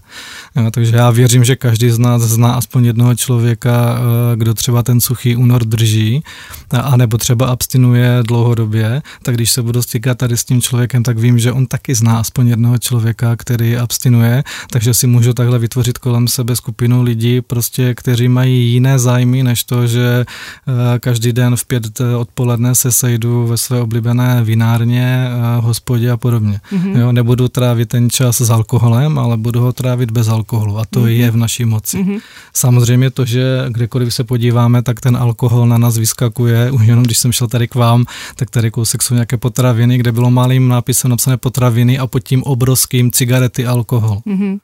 Jo, 0.57 0.71
takže 0.71 0.97
já 0.97 1.11
věřím, 1.11 1.45
že 1.45 1.57
každý 1.57 1.91
z 1.91 1.99
nás 1.99 2.23
zná 2.23 2.53
aspoň 2.53 2.85
jednoho 2.85 3.15
člověka, 3.15 3.99
eh, 3.99 4.37
kdo 4.37 4.55
třeba 4.55 4.83
ten 4.83 5.01
suchý 5.01 5.37
únor 5.37 5.65
drží, 5.65 6.23
anebo 6.71 7.19
třeba 7.19 7.47
abstinuje 7.47 8.19
dlouhodobě, 8.23 9.03
tak 9.23 9.35
když 9.35 9.51
se 9.51 9.63
budu 9.63 9.83
stýkat 9.83 10.19
tady 10.19 10.37
s 10.37 10.45
tím 10.45 10.63
člověkem, 10.63 11.03
tak 11.03 11.19
vím, 11.19 11.39
že 11.39 11.53
on 11.53 11.67
taky 11.67 11.95
zná 11.95 12.19
aspoň 12.19 12.49
jednoho 12.49 12.79
člověka, 12.79 13.37
který 13.37 13.77
abstinuje, 13.77 14.45
takže 14.71 14.95
si 14.95 15.07
můžu 15.07 15.33
takhle 15.33 15.59
vytvořit 15.59 15.99
kolem 15.99 16.29
sebe 16.29 16.57
skupinu 16.57 17.03
lidí, 17.03 17.41
prostě, 17.41 17.95
kteří 17.95 18.29
mají 18.29 18.73
jiné 18.73 18.99
zájmy, 18.99 19.43
než 19.43 19.65
to, 19.65 19.87
že 19.87 20.25
eh, 20.25 20.98
každý 20.99 21.33
den 21.33 21.57
v 21.57 21.65
pět 21.65 22.01
eh, 22.01 22.17
odpoledne 22.17 22.75
se 22.75 22.93
sejdu 22.93 23.47
ve 23.47 23.57
své 23.57 23.81
oblíbené 23.81 24.43
vinárně, 24.45 25.29
eh, 25.29 25.61
hospodě 25.61 26.11
a 26.11 26.17
podobně. 26.17 26.61
Mm-hmm. 26.73 26.99
Jo, 26.99 27.13
nebudu 27.13 27.49
trávit 27.49 27.89
ten 27.89 28.11
čas 28.11 28.41
s 28.41 28.51
alkoholem, 28.51 29.19
ale 29.19 29.37
budu 29.37 29.61
ho 29.61 29.73
trávit 29.73 30.11
bez 30.11 30.29
alkoholu 30.29 30.79
a 30.79 30.85
to 30.91 31.01
mm-hmm. 31.01 31.07
je 31.07 31.31
v 31.31 31.37
naší 31.37 31.65
moci. 31.65 31.99
Mm-hmm. 31.99 32.21
Samozřejmě 32.55 33.11
to, 33.11 33.25
že 33.25 33.67
kdekoliv 33.69 34.15
se 34.15 34.25
podíváme, 34.25 34.83
tak 34.83 35.01
ten 35.01 35.17
alkohol 35.17 35.67
na 35.67 35.79
nás 35.79 35.99
vyskakuje. 35.99 36.71
Už 36.71 36.87
jenom 36.87 37.05
když 37.05 37.19
jsem 37.19 37.33
šel 37.33 37.49
tady 37.49 37.69
k 37.69 37.75
vám, 37.75 38.05
tak 38.37 38.51
tady 38.51 38.71
kousek 38.71 39.03
jsou 39.03 39.15
nějaké 39.15 39.37
potraviny, 39.37 39.99
kde 39.99 40.13
bylo 40.13 40.31
malým 40.31 40.69
nápisem 40.69 41.11
napsané 41.11 41.37
potraviny 41.37 41.99
a 41.99 42.07
pod 42.07 42.21
tím 42.21 42.43
obrovským 42.43 43.11
cigarety 43.11 43.67
alkohol. 43.67 44.21
Mm-hmm. 44.27 44.59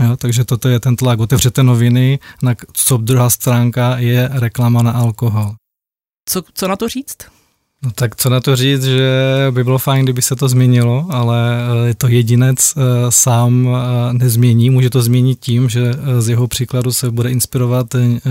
Jo, 0.00 0.16
takže 0.16 0.44
toto 0.44 0.68
je 0.68 0.80
ten 0.80 0.96
tlak. 0.96 1.20
Otevřete 1.20 1.62
noviny, 1.62 2.18
na 2.42 2.54
co 2.72 2.96
druhá 2.96 3.30
stránka 3.30 3.98
je 3.98 4.28
reklama 4.32 4.82
na 4.82 4.90
alkohol. 4.90 5.54
Co, 6.28 6.42
co 6.54 6.68
na 6.68 6.76
to 6.76 6.88
říct? 6.88 7.16
No 7.82 7.90
tak 7.94 8.16
co 8.16 8.30
na 8.30 8.40
to 8.40 8.56
říct, 8.56 8.84
že 8.84 9.10
by 9.50 9.64
bylo 9.64 9.78
fajn, 9.78 10.04
kdyby 10.04 10.22
se 10.22 10.36
to 10.36 10.48
změnilo, 10.48 11.06
ale 11.10 11.58
eh, 11.90 11.94
to 11.94 12.08
jedinec 12.08 12.74
eh, 12.76 12.80
sám 13.08 13.68
eh, 13.68 14.12
nezmění. 14.12 14.70
Může 14.70 14.90
to 14.90 15.02
změnit 15.02 15.38
tím, 15.40 15.68
že 15.68 15.94
z 16.18 16.28
jeho 16.28 16.48
příkladu 16.48 16.92
se 16.92 17.10
bude 17.10 17.30
inspirovat 17.30 17.86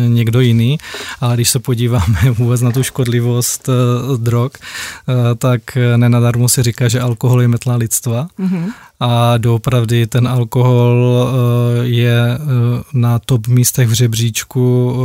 někdo 0.08 0.40
jiný, 0.40 0.78
ale 1.22 1.36
když 1.36 1.50
se 1.50 1.60
podíváme 1.60 2.32
vůbec 2.32 2.62
na 2.62 2.72
tu 2.72 2.84
škodlivost 2.84 3.70
drog, 4.18 4.52
tak 5.38 5.62
nenadarmo 5.96 6.50
se 6.50 6.64
říká, 6.64 6.88
že 6.88 7.00
alkohol 7.00 7.42
je 7.42 7.48
metla 7.48 7.76
lidstva. 7.76 8.28
Mm-hmm. 8.40 8.66
A 9.00 9.38
doopravdy 9.38 10.08
ten 10.08 10.28
alkohol 10.28 11.30
je 11.82 12.40
na 12.94 13.20
top 13.20 13.48
místech 13.48 13.88
v 13.88 13.94
žebříčku 13.94 14.96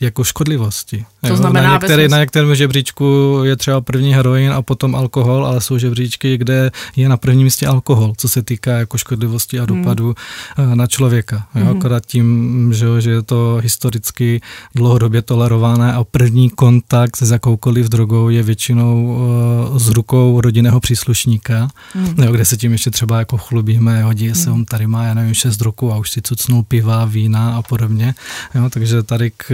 jako 0.00 0.24
škodlivosti. 0.24 1.04
To 1.28 1.36
znamená, 1.36 1.68
na, 1.68 1.72
některý, 1.72 2.08
na 2.08 2.18
některém 2.18 2.54
žebříčku 2.54 3.40
je 3.44 3.56
třeba 3.56 3.80
první 3.80 4.14
heroin 4.14 4.52
a 4.52 4.62
potom 4.62 4.94
alkohol, 4.94 5.46
ale 5.46 5.60
jsou 5.60 5.78
žebříčky, 5.78 6.38
kde 6.38 6.70
je 6.96 7.08
na 7.08 7.16
prvním 7.16 7.44
místě 7.44 7.66
alkohol, 7.66 8.12
co 8.16 8.28
se 8.28 8.42
týká 8.42 8.70
jako 8.70 8.98
škodlivosti 8.98 9.60
a 9.60 9.64
hmm. 9.64 9.78
dopadu 9.78 10.14
hmm. 10.56 10.76
na 10.76 10.86
člověka. 10.86 11.46
Jo, 11.54 11.64
hmm. 11.64 11.76
Akorát 11.76 12.06
tím, 12.06 12.70
že, 12.74 12.86
že 13.00 13.10
je 13.10 13.22
to 13.22 13.58
historicky 13.62 14.40
dlouhodobě 14.74 15.22
tolerované 15.22 15.92
a 15.92 16.04
první 16.04 16.50
kontakt 16.50 17.16
s 17.16 17.30
jakoukoliv 17.30 17.86
drogou 17.86 18.28
je 18.28 18.42
většinou 18.42 19.04
uh, 19.70 19.78
s 19.78 19.88
rukou 19.88 20.40
rodinného 20.40 20.80
příslušníka, 20.80 21.68
hmm. 21.94 22.14
jo, 22.24 22.32
kde 22.32 22.44
se 22.44 22.56
tím 22.56 22.72
ještě 22.72 22.90
třeba 22.90 23.18
jako 23.18 23.38
chlubíme, 23.38 24.02
hodí 24.02 24.26
hmm. 24.26 24.34
se 24.34 24.50
on 24.50 24.64
tady 24.64 24.86
má, 24.86 25.04
já 25.04 25.14
nevím, 25.14 25.34
šest 25.34 25.60
roku 25.60 25.92
a 25.92 25.96
už 25.96 26.10
si 26.10 26.22
cucnul 26.22 26.62
piva, 26.62 27.04
vína 27.04 27.56
a 27.56 27.62
podobně. 27.62 28.14
Jo, 28.54 28.70
takže 28.70 29.02
tady 29.02 29.30
k 29.36 29.50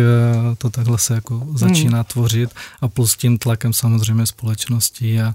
to 0.58 0.70
takhle 0.70 0.98
se 0.98 1.14
jako 1.14 1.46
začíná 1.54 1.98
hmm. 1.98 2.04
tvořit 2.04 2.50
a 2.80 2.88
plus 2.88 3.16
tím 3.16 3.38
tlakem 3.38 3.72
samozřejmě 3.72 4.26
společnosti 4.26 5.20
a, 5.20 5.34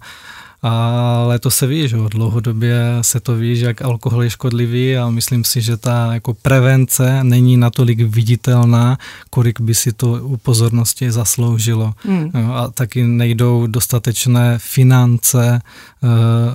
ale 0.64 1.40
to 1.40 1.52
se 1.52 1.68
ví, 1.68 1.88
že 1.88 1.98
dlouhodobě 1.98 2.84
se 3.02 3.20
to 3.20 3.36
ví, 3.36 3.56
že 3.56 3.66
jak 3.66 3.82
alkohol 3.82 4.24
je 4.24 4.30
škodlivý 4.30 4.98
a 4.98 5.10
myslím 5.10 5.44
si, 5.44 5.62
že 5.62 5.78
ta 5.78 6.14
jako 6.14 6.34
prevence 6.34 7.24
není 7.24 7.58
natolik 7.58 8.02
viditelná, 8.02 8.98
kolik 9.30 9.60
by 9.60 9.76
si 9.76 9.94
to 9.94 10.12
u 10.12 10.38
pozornosti 10.38 11.12
zasloužilo. 11.12 11.94
Mm. 12.06 12.52
A 12.54 12.68
taky 12.68 13.04
nejdou 13.04 13.68
dostatečné 13.68 14.58
finance 14.58 15.62
eh, 15.62 16.08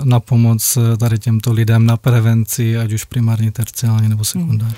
na 0.03 0.19
pomoc 0.19 0.77
eh, 0.77 0.97
tady 0.97 1.19
těmto 1.19 1.53
lidem 1.53 1.85
na 1.85 1.97
prevenci, 1.97 2.77
ať 2.77 2.93
už 2.93 3.03
primárně, 3.03 3.51
terciálně 3.51 4.09
nebo 4.09 4.23
sekundárně. 4.23 4.75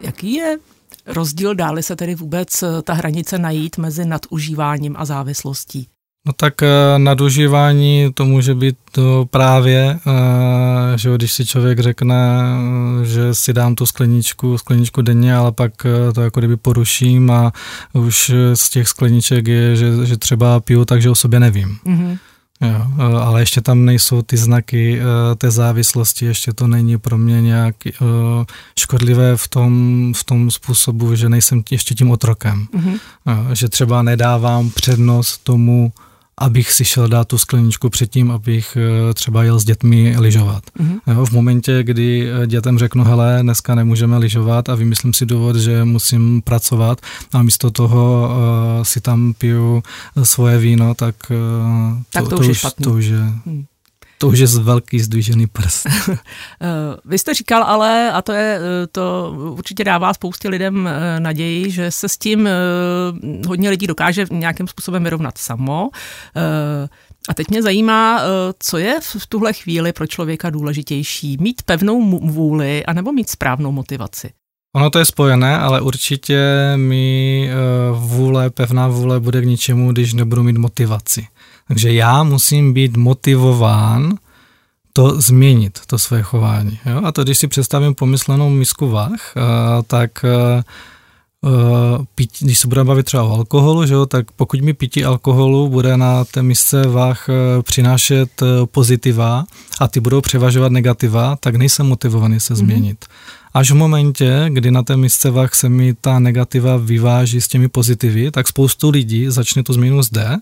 Jaký 0.00 0.34
je 0.34 0.58
rozdíl, 1.06 1.54
dáli 1.54 1.82
se 1.82 1.96
tedy 1.96 2.14
vůbec 2.14 2.62
eh, 2.62 2.82
ta 2.82 2.92
hranice 2.92 3.38
najít 3.38 3.78
mezi 3.78 4.04
nadužíváním 4.04 4.94
a 4.98 5.04
závislostí? 5.04 5.86
No 6.26 6.32
tak 6.32 6.62
eh, 6.62 6.68
nadužívání 6.98 8.10
to 8.14 8.24
může 8.24 8.54
být 8.54 8.76
to 8.92 9.26
právě, 9.30 9.98
eh, 10.06 10.98
že 10.98 11.14
když 11.14 11.32
si 11.32 11.46
člověk 11.46 11.78
řekne, 11.78 12.42
že 13.02 13.34
si 13.34 13.52
dám 13.52 13.74
tu 13.74 13.86
skleničku, 13.86 14.58
skleničku 14.58 15.02
denně, 15.02 15.36
ale 15.36 15.52
pak 15.52 15.72
to 16.14 16.22
jako 16.22 16.40
kdyby 16.40 16.56
poruším 16.56 17.30
a 17.30 17.52
už 17.92 18.32
z 18.54 18.70
těch 18.70 18.88
skleniček 18.88 19.48
je, 19.48 19.76
že, 19.76 20.06
že 20.06 20.16
třeba 20.16 20.60
piju 20.60 20.84
tak, 20.84 21.02
že 21.02 21.10
o 21.10 21.14
sobě 21.14 21.40
nevím. 21.40 21.78
Mm-hmm. 21.86 22.18
Jo, 22.62 22.86
ale 23.20 23.42
ještě 23.42 23.60
tam 23.60 23.84
nejsou 23.84 24.22
ty 24.22 24.36
znaky 24.36 25.00
té 25.36 25.50
závislosti, 25.50 26.24
ještě 26.24 26.52
to 26.52 26.66
není 26.66 26.98
pro 26.98 27.18
mě 27.18 27.42
nějak 27.42 27.76
škodlivé 28.78 29.36
v 29.36 29.48
tom, 29.48 30.12
v 30.16 30.24
tom 30.24 30.50
způsobu, 30.50 31.14
že 31.14 31.28
nejsem 31.28 31.62
ještě 31.70 31.94
tím 31.94 32.10
otrokem. 32.10 32.66
Mm-hmm. 32.74 32.98
Že 33.52 33.68
třeba 33.68 34.02
nedávám 34.02 34.70
přednost 34.70 35.38
tomu, 35.38 35.92
abych 36.38 36.72
si 36.72 36.84
šel 36.84 37.08
dát 37.08 37.28
tu 37.28 37.38
skleničku 37.38 37.90
předtím, 37.90 38.30
abych 38.30 38.76
eh, 38.76 39.14
třeba 39.14 39.44
jel 39.44 39.60
s 39.60 39.64
dětmi 39.64 40.14
lyžovat. 40.18 40.64
Mm-hmm. 40.80 41.14
Jo, 41.14 41.26
v 41.26 41.32
momentě, 41.32 41.82
kdy 41.82 42.30
eh, 42.30 42.46
dětem 42.46 42.78
řeknu, 42.78 43.04
hele, 43.04 43.38
dneska 43.42 43.74
nemůžeme 43.74 44.18
lyžovat 44.18 44.68
a 44.68 44.74
vymyslím 44.74 45.14
si 45.14 45.26
důvod, 45.26 45.56
že 45.56 45.84
musím 45.84 46.42
pracovat 46.42 47.00
a 47.32 47.42
místo 47.42 47.70
toho 47.70 48.30
uh, 48.30 48.84
si 48.84 49.00
tam 49.00 49.34
piju 49.38 49.82
svoje 50.22 50.58
víno, 50.58 50.94
tak, 50.94 51.14
uh, 51.30 51.96
tak 52.12 52.24
to, 52.24 52.30
to, 52.30 52.36
to, 52.36 52.40
už 52.40 52.46
je 52.46 52.54
špatný. 52.54 52.84
to 52.84 52.90
už 52.90 53.04
je... 53.04 53.18
Hmm. 53.18 53.64
To 54.22 54.28
už 54.28 54.38
je 54.38 54.46
velký 54.46 55.00
zdvižený 55.00 55.46
prst. 55.46 55.86
Vy 57.04 57.18
jste 57.18 57.34
říkal 57.34 57.62
ale, 57.62 58.12
a 58.12 58.22
to 58.22 58.32
je, 58.32 58.60
to 58.92 59.34
určitě 59.56 59.84
dává 59.84 60.14
spoustě 60.14 60.48
lidem 60.48 60.88
naději, 61.18 61.70
že 61.70 61.90
se 61.90 62.08
s 62.08 62.18
tím 62.18 62.48
hodně 63.46 63.70
lidí 63.70 63.86
dokáže 63.86 64.26
nějakým 64.30 64.68
způsobem 64.68 65.04
vyrovnat 65.04 65.38
samo. 65.38 65.90
A 67.28 67.34
teď 67.34 67.50
mě 67.50 67.62
zajímá, 67.62 68.20
co 68.58 68.78
je 68.78 69.00
v 69.18 69.26
tuhle 69.26 69.52
chvíli 69.52 69.92
pro 69.92 70.06
člověka 70.06 70.50
důležitější? 70.50 71.36
Mít 71.40 71.62
pevnou 71.62 72.18
vůli 72.18 72.86
anebo 72.86 73.12
mít 73.12 73.30
správnou 73.30 73.72
motivaci? 73.72 74.30
Ono 74.76 74.90
to 74.90 74.98
je 74.98 75.04
spojené, 75.04 75.58
ale 75.58 75.80
určitě 75.80 76.38
mi 76.76 77.50
vůle, 77.92 78.50
pevná 78.50 78.88
vůle 78.88 79.20
bude 79.20 79.42
k 79.42 79.46
ničemu, 79.46 79.92
když 79.92 80.14
nebudu 80.14 80.42
mít 80.42 80.56
motivaci. 80.56 81.26
Takže 81.72 81.92
já 81.92 82.22
musím 82.22 82.72
být 82.72 82.96
motivován 82.96 84.14
to 84.92 85.20
změnit, 85.20 85.80
to 85.86 85.98
své 85.98 86.22
chování. 86.22 86.78
Jo? 86.86 87.00
A 87.04 87.12
to, 87.12 87.24
když 87.24 87.38
si 87.38 87.48
představím 87.48 87.94
pomyslenou 87.94 88.50
misku 88.50 88.88
vah, 88.88 89.34
tak 89.86 90.24
Uh, 91.44 92.04
pít, 92.14 92.30
když 92.40 92.58
se 92.58 92.68
budeme 92.68 92.88
bavit 92.88 93.02
třeba 93.02 93.22
o 93.22 93.32
alkoholu, 93.32 93.86
že 93.86 93.94
jo, 93.94 94.06
tak 94.06 94.30
pokud 94.30 94.60
mi 94.60 94.72
pití 94.72 95.04
alkoholu 95.04 95.68
bude 95.68 95.96
na 95.96 96.24
té 96.24 96.42
misce 96.42 96.86
váh 96.86 97.28
přinášet 97.62 98.42
pozitiva 98.64 99.44
a 99.80 99.88
ty 99.88 100.00
budou 100.00 100.20
převažovat 100.20 100.72
negativa, 100.72 101.36
tak 101.36 101.56
nejsem 101.56 101.86
motivovaný 101.86 102.40
se 102.40 102.54
mhm. 102.54 102.58
změnit. 102.58 103.04
Mm-hmm. 103.04 103.50
Až 103.54 103.70
v 103.70 103.74
momentě, 103.74 104.44
kdy 104.48 104.70
na 104.70 104.82
té 104.82 104.96
misce 104.96 105.30
váh 105.30 105.54
se 105.54 105.68
mi 105.68 105.94
ta 105.94 106.18
negativa 106.18 106.76
vyváží 106.76 107.40
s 107.40 107.48
těmi 107.48 107.68
pozitivy, 107.68 108.30
tak 108.30 108.48
spoustu 108.48 108.90
lidí 108.90 109.26
začne 109.28 109.62
tu 109.62 109.72
změnu 109.72 110.02
zde 110.02 110.36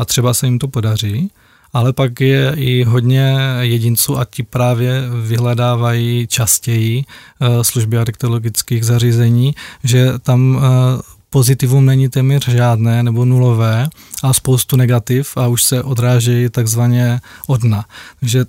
a 0.00 0.04
třeba 0.04 0.34
se 0.34 0.46
jim 0.46 0.58
to 0.58 0.68
podaří, 0.68 1.30
ale 1.72 1.92
pak 1.92 2.20
je 2.20 2.52
i 2.56 2.84
hodně 2.84 3.36
jedinců 3.60 4.18
a 4.18 4.24
ti 4.24 4.42
právě 4.42 5.02
vyhledávají 5.22 6.26
častěji 6.26 7.04
eh, 7.04 7.64
služby 7.64 7.98
adiktologických 7.98 8.84
zařízení, 8.84 9.54
že 9.84 10.12
tam 10.22 10.58
eh, 10.58 11.02
pozitivum 11.30 11.86
není 11.86 12.08
téměř 12.08 12.48
žádné 12.48 13.02
nebo 13.02 13.24
nulové 13.24 13.88
a 14.22 14.32
spoustu 14.32 14.76
negativ 14.76 15.36
a 15.36 15.46
už 15.46 15.62
se 15.62 15.82
odrážejí 15.82 16.48
takzvaně 16.48 17.20
od 17.46 17.60
dna. 17.60 17.84
Takže 18.20 18.44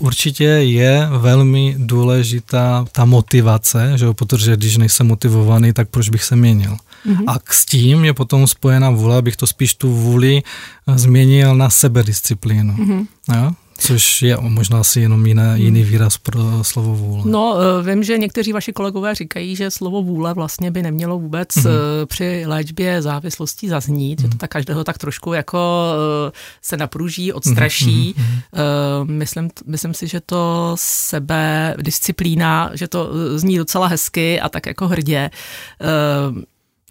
určitě 0.00 0.44
je 0.44 1.08
velmi 1.18 1.74
důležitá 1.78 2.84
ta 2.92 3.04
motivace, 3.04 3.92
že 3.96 4.06
protože 4.12 4.56
když 4.56 4.76
nejsem 4.76 5.06
motivovaný, 5.06 5.72
tak 5.72 5.88
proč 5.88 6.08
bych 6.08 6.24
se 6.24 6.36
měnil. 6.36 6.76
Mm-hmm. 7.06 7.24
A 7.26 7.38
s 7.50 7.64
tím 7.64 8.04
je 8.04 8.14
potom 8.14 8.46
spojena 8.46 8.90
vůle, 8.90 9.16
abych 9.16 9.36
to 9.36 9.46
spíš 9.46 9.74
tu 9.74 9.92
vůli 9.92 10.42
eh, 10.86 10.98
změnil 10.98 11.56
na 11.56 11.70
sebedisciplínu. 11.70 12.74
Mm-hmm. 12.74 13.06
Jo? 13.34 13.52
Což 13.78 14.22
je 14.22 14.36
možná 14.40 14.80
asi 14.80 15.00
jenom 15.00 15.26
jiné, 15.26 15.54
hmm. 15.54 15.62
jiný 15.62 15.82
výraz 15.82 16.18
pro 16.18 16.40
slovo 16.64 16.94
vůle. 16.94 17.22
No, 17.26 17.56
eh, 17.58 17.90
vím, 17.90 18.02
že 18.02 18.18
někteří 18.18 18.52
vaši 18.52 18.72
kolegové 18.72 19.14
říkají, 19.14 19.56
že 19.56 19.70
slovo 19.70 20.02
vůle 20.02 20.34
vlastně 20.34 20.70
by 20.70 20.82
nemělo 20.82 21.18
vůbec 21.18 21.48
hmm. 21.56 21.66
při 22.06 22.44
léčbě 22.46 23.02
závislostí 23.02 23.68
zaznít, 23.68 24.20
hmm. 24.20 24.24
že 24.24 24.28
to 24.28 24.34
mhm. 24.34 24.38
tak 24.38 24.50
každého 24.50 24.84
tak 24.84 24.98
trošku 24.98 25.32
jako 25.32 25.92
se 26.62 26.76
napruží, 26.76 27.32
odstraší. 27.32 28.14
Hmm. 28.16 29.16
Myslím, 29.16 29.50
myslím 29.66 29.94
si, 29.94 30.06
že 30.06 30.20
to 30.20 30.72
sebe 30.80 31.74
disciplína, 31.80 32.70
že 32.74 32.88
to 32.88 33.10
zní 33.38 33.56
docela 33.56 33.86
hezky 33.86 34.40
a 34.40 34.48
tak 34.48 34.66
jako 34.66 34.88
hrdě. 34.88 35.30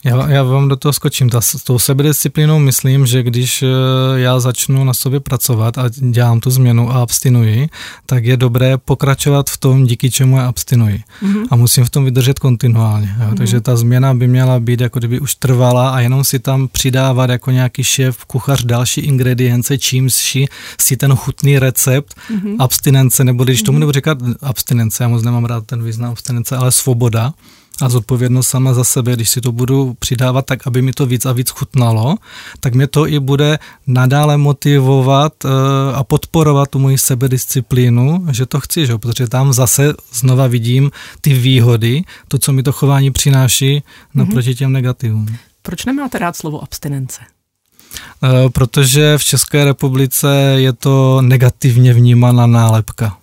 Já, 0.05 0.29
já 0.29 0.43
vám 0.43 0.67
do 0.67 0.75
toho 0.75 0.93
skočím. 0.93 1.29
Ta, 1.29 1.41
s 1.41 1.63
tou 1.63 1.79
sebedisciplínou 1.79 2.59
myslím, 2.59 3.05
že 3.05 3.23
když 3.23 3.63
eh, 3.63 3.67
já 4.15 4.39
začnu 4.39 4.83
na 4.83 4.93
sobě 4.93 5.19
pracovat 5.19 5.77
a 5.77 5.89
dělám 5.89 6.39
tu 6.39 6.51
změnu 6.51 6.91
a 6.91 7.01
abstinuji, 7.01 7.69
tak 8.05 8.25
je 8.25 8.37
dobré 8.37 8.77
pokračovat 8.77 9.49
v 9.49 9.57
tom, 9.57 9.85
díky 9.85 10.11
čemu 10.11 10.37
já 10.37 10.47
abstinuji. 10.47 11.03
Mm-hmm. 11.23 11.47
A 11.51 11.55
musím 11.55 11.85
v 11.85 11.89
tom 11.89 12.05
vydržet 12.05 12.39
kontinuálně. 12.39 13.15
Jo. 13.19 13.25
Mm-hmm. 13.25 13.37
Takže 13.37 13.61
ta 13.61 13.77
změna 13.77 14.13
by 14.13 14.27
měla 14.27 14.59
být, 14.59 14.81
jako 14.81 14.99
kdyby 14.99 15.19
už 15.19 15.35
trvala 15.35 15.89
a 15.89 15.99
jenom 15.99 16.23
si 16.23 16.39
tam 16.39 16.67
přidávat 16.67 17.29
jako 17.29 17.51
nějaký 17.51 17.83
šéf, 17.83 18.25
kuchař 18.25 18.63
další 18.63 19.01
ingredience, 19.01 19.77
čím 19.77 20.09
si, 20.09 20.45
si 20.79 20.97
ten 20.97 21.15
chutný 21.15 21.59
recept 21.59 22.15
mm-hmm. 22.15 22.55
abstinence, 22.59 23.23
nebo 23.23 23.43
když 23.43 23.61
mm-hmm. 23.61 23.65
tomu 23.65 23.79
nebudu 23.79 23.93
říkat 23.93 24.17
abstinence, 24.41 25.03
já 25.03 25.07
moc 25.07 25.23
nemám 25.23 25.45
rád 25.45 25.65
ten 25.65 25.83
význam 25.83 26.11
abstinence, 26.11 26.57
ale 26.57 26.71
svoboda, 26.71 27.33
a 27.81 27.89
zodpovědnost 27.89 28.47
sama 28.47 28.73
za 28.73 28.83
sebe, 28.83 29.13
když 29.13 29.29
si 29.29 29.41
to 29.41 29.51
budu 29.51 29.93
přidávat 29.99 30.45
tak, 30.45 30.67
aby 30.67 30.81
mi 30.81 30.93
to 30.93 31.05
víc 31.05 31.25
a 31.25 31.31
víc 31.31 31.49
chutnalo, 31.49 32.15
tak 32.59 32.75
mě 32.75 32.87
to 32.87 33.07
i 33.07 33.19
bude 33.19 33.59
nadále 33.87 34.37
motivovat 34.37 35.33
eh, 35.45 35.49
a 35.93 36.03
podporovat 36.03 36.69
tu 36.69 36.79
moji 36.79 36.97
sebedisciplínu, 36.97 38.27
že 38.31 38.45
to 38.45 38.59
chci, 38.59 38.85
že? 38.85 38.97
protože 38.97 39.27
tam 39.27 39.53
zase 39.53 39.93
znova 40.13 40.47
vidím 40.47 40.91
ty 41.21 41.33
výhody, 41.33 42.03
to, 42.27 42.37
co 42.37 42.53
mi 42.53 42.63
to 42.63 42.71
chování 42.71 43.11
přináší 43.11 43.83
naproti 44.13 44.55
těm 44.55 44.71
negativům. 44.71 45.27
Proč 45.61 45.85
nemáte 45.85 46.19
rád 46.19 46.35
slovo 46.35 46.63
abstinence? 46.63 47.21
Eh, 48.23 48.49
protože 48.49 49.17
v 49.17 49.23
České 49.23 49.65
republice 49.65 50.27
je 50.55 50.73
to 50.73 51.21
negativně 51.21 51.93
vnímaná 51.93 52.47
nálepka. 52.47 53.17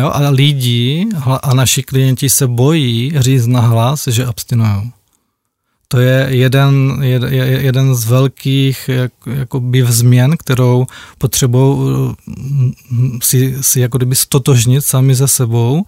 Jo, 0.00 0.10
a 0.12 0.28
lidi 0.30 1.06
a 1.42 1.54
naši 1.54 1.82
klienti 1.82 2.30
se 2.30 2.46
bojí 2.46 3.12
říct 3.16 3.46
na 3.46 3.60
hlas, 3.60 4.08
že 4.08 4.26
abstinují. 4.26 4.92
To 5.88 6.00
je 6.00 6.26
jeden, 6.30 7.02
jeden 7.40 7.94
z 7.94 8.04
velkých 8.04 8.88
jak, 8.88 9.12
jakoby 9.26 9.86
změn, 9.88 10.36
kterou 10.36 10.86
potřebují 11.18 12.14
mm, 12.26 13.18
si, 13.22 13.56
si 13.60 13.80
jako 13.80 13.96
kdyby 13.98 14.16
stotožnit 14.16 14.84
sami 14.84 15.14
ze 15.14 15.28
sebou, 15.28 15.84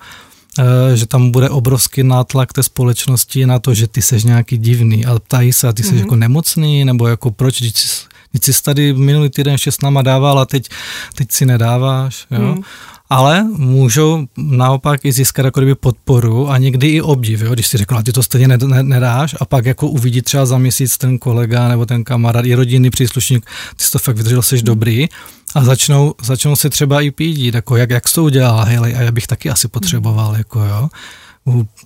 eh, 0.59 0.97
že 0.97 1.07
tam 1.07 1.31
bude 1.31 1.51
obrovský 1.51 2.03
nátlak 2.03 2.53
té 2.53 2.63
společnosti 2.63 3.47
na 3.47 3.59
to, 3.59 3.75
že 3.75 3.87
ty 3.87 4.03
seš 4.03 4.25
nějaký 4.25 4.59
divný 4.59 5.07
a 5.07 5.19
ptají 5.19 5.53
se, 5.53 5.69
a 5.69 5.73
ty 5.73 5.83
jsi 5.83 5.95
mm-hmm. 5.95 5.99
jako 5.99 6.17
nemocný, 6.17 6.85
nebo 6.85 7.09
jako 7.09 7.31
proč, 7.31 7.61
když 7.61 7.75
jsi, 7.75 8.07
když 8.33 8.57
jsi 8.57 8.63
tady 8.63 8.93
minulý 8.93 9.31
týden 9.31 9.53
ještě 9.53 9.73
s 9.73 9.81
náma 9.81 10.03
dával 10.03 10.39
a 10.39 10.47
teď, 10.47 10.69
teď 11.15 11.33
si 11.33 11.47
nedáváš. 11.47 12.27
Jo? 12.31 12.55
Mm 12.55 12.63
ale 13.11 13.45
můžou 13.45 14.27
naopak 14.37 15.05
i 15.05 15.13
získat 15.13 15.45
jako 15.45 15.61
kdyby 15.61 15.75
podporu 15.75 16.51
a 16.51 16.59
někdy 16.59 16.89
i 16.89 17.01
obdiv, 17.01 17.41
jo? 17.41 17.53
když 17.53 17.67
si 17.67 17.79
řeknu, 17.79 18.03
ty 18.03 18.13
to 18.13 18.23
stejně 18.23 18.49
nedáš? 18.83 19.35
A 19.41 19.45
pak 19.45 19.67
jako 19.67 19.89
uvidí 19.89 20.23
třeba 20.23 20.47
za 20.47 20.59
měsíc 20.59 20.99
ten 20.99 21.19
kolega 21.19 21.69
nebo 21.69 21.87
ten 21.87 22.05
kamarád 22.05 22.45
i 22.45 22.55
rodinný 22.55 22.91
příslušník, 22.91 23.47
ty 23.77 23.85
jsi 23.85 23.91
to 23.91 23.99
fakt 23.99 24.17
vydržel, 24.17 24.43
jsi 24.43 24.63
dobrý. 24.63 25.09
A 25.55 25.65
začnou, 25.65 26.15
začnou 26.23 26.57
si 26.57 26.71
třeba 26.71 27.01
i 27.01 27.11
pídit, 27.11 27.55
jako 27.55 27.77
jak, 27.77 27.91
jak 27.91 28.09
jsi 28.09 28.15
to 28.15 28.25
udělal, 28.25 28.65
hele, 28.65 28.93
a 28.93 29.03
já 29.03 29.13
bych 29.13 29.27
taky 29.27 29.51
asi 29.51 29.69
potřeboval, 29.69 30.37
jako 30.37 30.65
jo, 30.65 30.89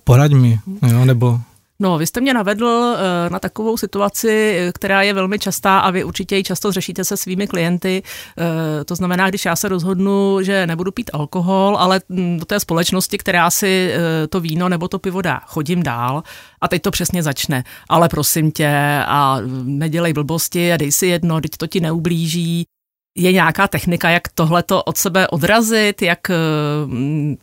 poraď 0.03 0.31
mi, 0.31 0.59
jo, 0.91 1.05
nebo 1.05 1.39
No, 1.83 1.97
vy 1.97 2.07
jste 2.07 2.21
mě 2.21 2.33
navedl 2.33 2.95
eh, 2.97 3.29
na 3.29 3.39
takovou 3.39 3.77
situaci, 3.77 4.59
která 4.73 5.01
je 5.01 5.13
velmi 5.13 5.39
častá 5.39 5.79
a 5.79 5.91
vy 5.91 6.03
určitě 6.03 6.35
ji 6.35 6.43
často 6.43 6.71
řešíte 6.71 7.03
se 7.03 7.17
svými 7.17 7.47
klienty. 7.47 8.03
Eh, 8.37 8.83
to 8.83 8.95
znamená, 8.95 9.29
když 9.29 9.45
já 9.45 9.55
se 9.55 9.69
rozhodnu, 9.69 10.37
že 10.41 10.67
nebudu 10.67 10.91
pít 10.91 11.09
alkohol, 11.13 11.77
ale 11.77 12.01
hm, 12.09 12.37
do 12.39 12.45
té 12.45 12.59
společnosti, 12.59 13.17
která 13.17 13.49
si 13.49 13.91
eh, 13.93 14.27
to 14.27 14.39
víno 14.39 14.69
nebo 14.69 14.87
to 14.87 14.99
pivo 14.99 15.21
dá, 15.21 15.41
chodím 15.45 15.83
dál 15.83 16.23
a 16.61 16.67
teď 16.67 16.81
to 16.81 16.91
přesně 16.91 17.23
začne. 17.23 17.63
Ale 17.89 18.09
prosím 18.09 18.51
tě 18.51 19.03
a 19.07 19.37
nedělej 19.63 20.13
blbosti 20.13 20.73
a 20.73 20.77
dej 20.77 20.91
si 20.91 21.07
jedno, 21.07 21.41
teď 21.41 21.51
to 21.57 21.67
ti 21.67 21.79
neublíží. 21.79 22.65
Je 23.17 23.31
nějaká 23.31 23.67
technika, 23.67 24.09
jak 24.09 24.27
tohleto 24.27 24.83
od 24.83 24.97
sebe 24.97 25.27
odrazit, 25.27 26.01
jak 26.01 26.19
hm, 26.85 27.35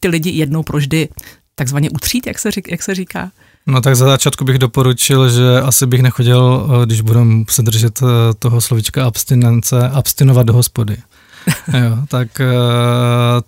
ty 0.00 0.08
lidi 0.08 0.30
jednou 0.30 0.62
proždy 0.62 1.08
takzvaně 1.54 1.90
utřít, 1.90 2.26
jak 2.26 2.38
se, 2.38 2.50
řík, 2.50 2.70
jak 2.70 2.82
se 2.82 2.94
říká? 2.94 3.30
No 3.68 3.80
tak 3.80 3.96
za 3.96 4.06
začátku 4.06 4.44
bych 4.44 4.58
doporučil, 4.58 5.28
že 5.28 5.60
asi 5.60 5.86
bych 5.86 6.02
nechodil, 6.02 6.68
eh, 6.82 6.86
když 6.86 7.00
budu 7.00 7.44
se 7.50 7.62
držet 7.62 8.00
eh, 8.02 8.06
toho 8.38 8.60
slovička 8.60 9.06
abstinence, 9.06 9.88
abstinovat 9.88 10.46
do 10.46 10.52
hospody. 10.52 10.96
jo, 11.80 11.98
tak 12.08 12.40
eh, 12.40 12.46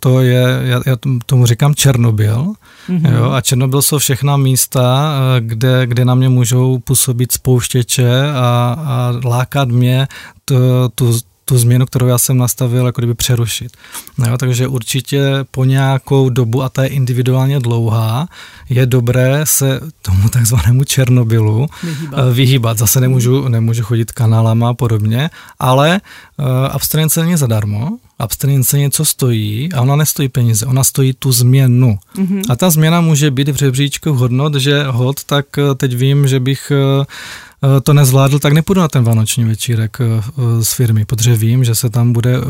to 0.01 0.21
je, 0.21 0.61
já, 0.63 0.81
já 0.87 0.97
tomu 1.27 1.47
říkám 1.47 1.75
Černobyl, 1.75 2.53
mm-hmm. 2.89 3.17
jo, 3.17 3.31
a 3.31 3.41
Černobyl 3.41 3.83
jsou 3.83 3.99
všechna 3.99 4.37
místa, 4.37 5.15
kde, 5.41 5.87
kde 5.87 6.05
na 6.05 6.15
mě 6.15 6.29
můžou 6.29 6.79
působit 6.79 7.33
spouštěče 7.33 8.31
a, 8.31 8.77
a 8.87 9.13
lákat 9.25 9.69
mě 9.69 10.09
tu, 10.45 10.55
tu, 10.95 11.19
tu 11.51 11.59
změnu, 11.59 11.87
kterou 11.87 12.07
já 12.07 12.19
jsem 12.19 12.39
nastavil, 12.39 12.87
jako 12.87 13.01
kdyby 13.01 13.15
přerušit. 13.15 13.77
No, 14.19 14.39
takže 14.39 14.69
určitě 14.69 15.23
po 15.51 15.65
nějakou 15.65 16.31
dobu, 16.31 16.63
a 16.63 16.69
ta 16.69 16.83
je 16.83 16.89
individuálně 16.89 17.61
dlouhá, 17.61 18.29
je 18.69 18.87
dobré 18.87 19.47
se 19.47 19.81
tomu 20.03 20.29
takzvanému 20.29 20.85
Černobylu 20.85 21.67
vyhýbat. 21.83 22.19
Eh, 22.19 22.33
vyhýbat. 22.33 22.79
Zase 22.79 23.01
nemůžu, 23.01 23.49
nemůžu 23.49 23.83
chodit 23.83 24.13
kanálama 24.13 24.69
a 24.69 24.75
podobně, 24.75 25.31
ale 25.59 26.01
uh, 26.39 26.47
abstinence 26.71 27.21
není 27.21 27.37
zadarmo, 27.37 27.99
abstinence 28.19 28.79
něco 28.79 29.05
stojí 29.05 29.73
a 29.73 29.81
ona 29.81 29.97
nestojí 29.97 30.29
peníze, 30.29 30.67
ona 30.67 30.85
stojí 30.85 31.13
tu 31.19 31.33
změnu. 31.33 31.99
Mm-hmm. 32.17 32.43
A 32.49 32.57
ta 32.57 32.71
změna 32.71 33.01
může 33.01 33.31
být 33.31 33.49
v 33.49 33.57
řebříčku 33.57 34.13
hodnot, 34.13 34.55
že 34.55 34.85
hod, 34.85 35.25
tak 35.25 35.59
eh, 35.59 35.75
teď 35.75 35.97
vím, 35.97 36.29
že 36.29 36.41
bych 36.41 36.73
uh, 36.99 37.05
to 37.83 37.93
nezvládl, 37.93 38.39
tak 38.39 38.53
nepůjdu 38.53 38.81
na 38.81 38.89
ten 38.89 39.05
vánoční 39.05 39.45
večírek 39.45 39.99
eh, 40.01 40.65
z 40.65 40.73
firmy, 40.73 41.05
protože 41.05 41.37
vím, 41.37 41.65
že 41.65 41.75
se 41.75 41.91
tam 41.91 42.13
bude 42.13 42.37
eh, 42.37 42.43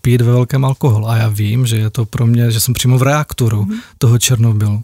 pít 0.00 0.20
ve 0.20 0.32
velkém 0.32 0.64
alkohol 0.64 1.10
a 1.10 1.16
já 1.16 1.28
vím, 1.28 1.66
že 1.66 1.76
je 1.76 1.90
to 1.90 2.04
pro 2.04 2.26
mě, 2.26 2.50
že 2.50 2.60
jsem 2.60 2.74
přímo 2.74 2.98
v 2.98 3.02
reaktoru 3.02 3.64
mm. 3.64 3.78
toho 3.98 4.18
Černobylu. 4.18 4.82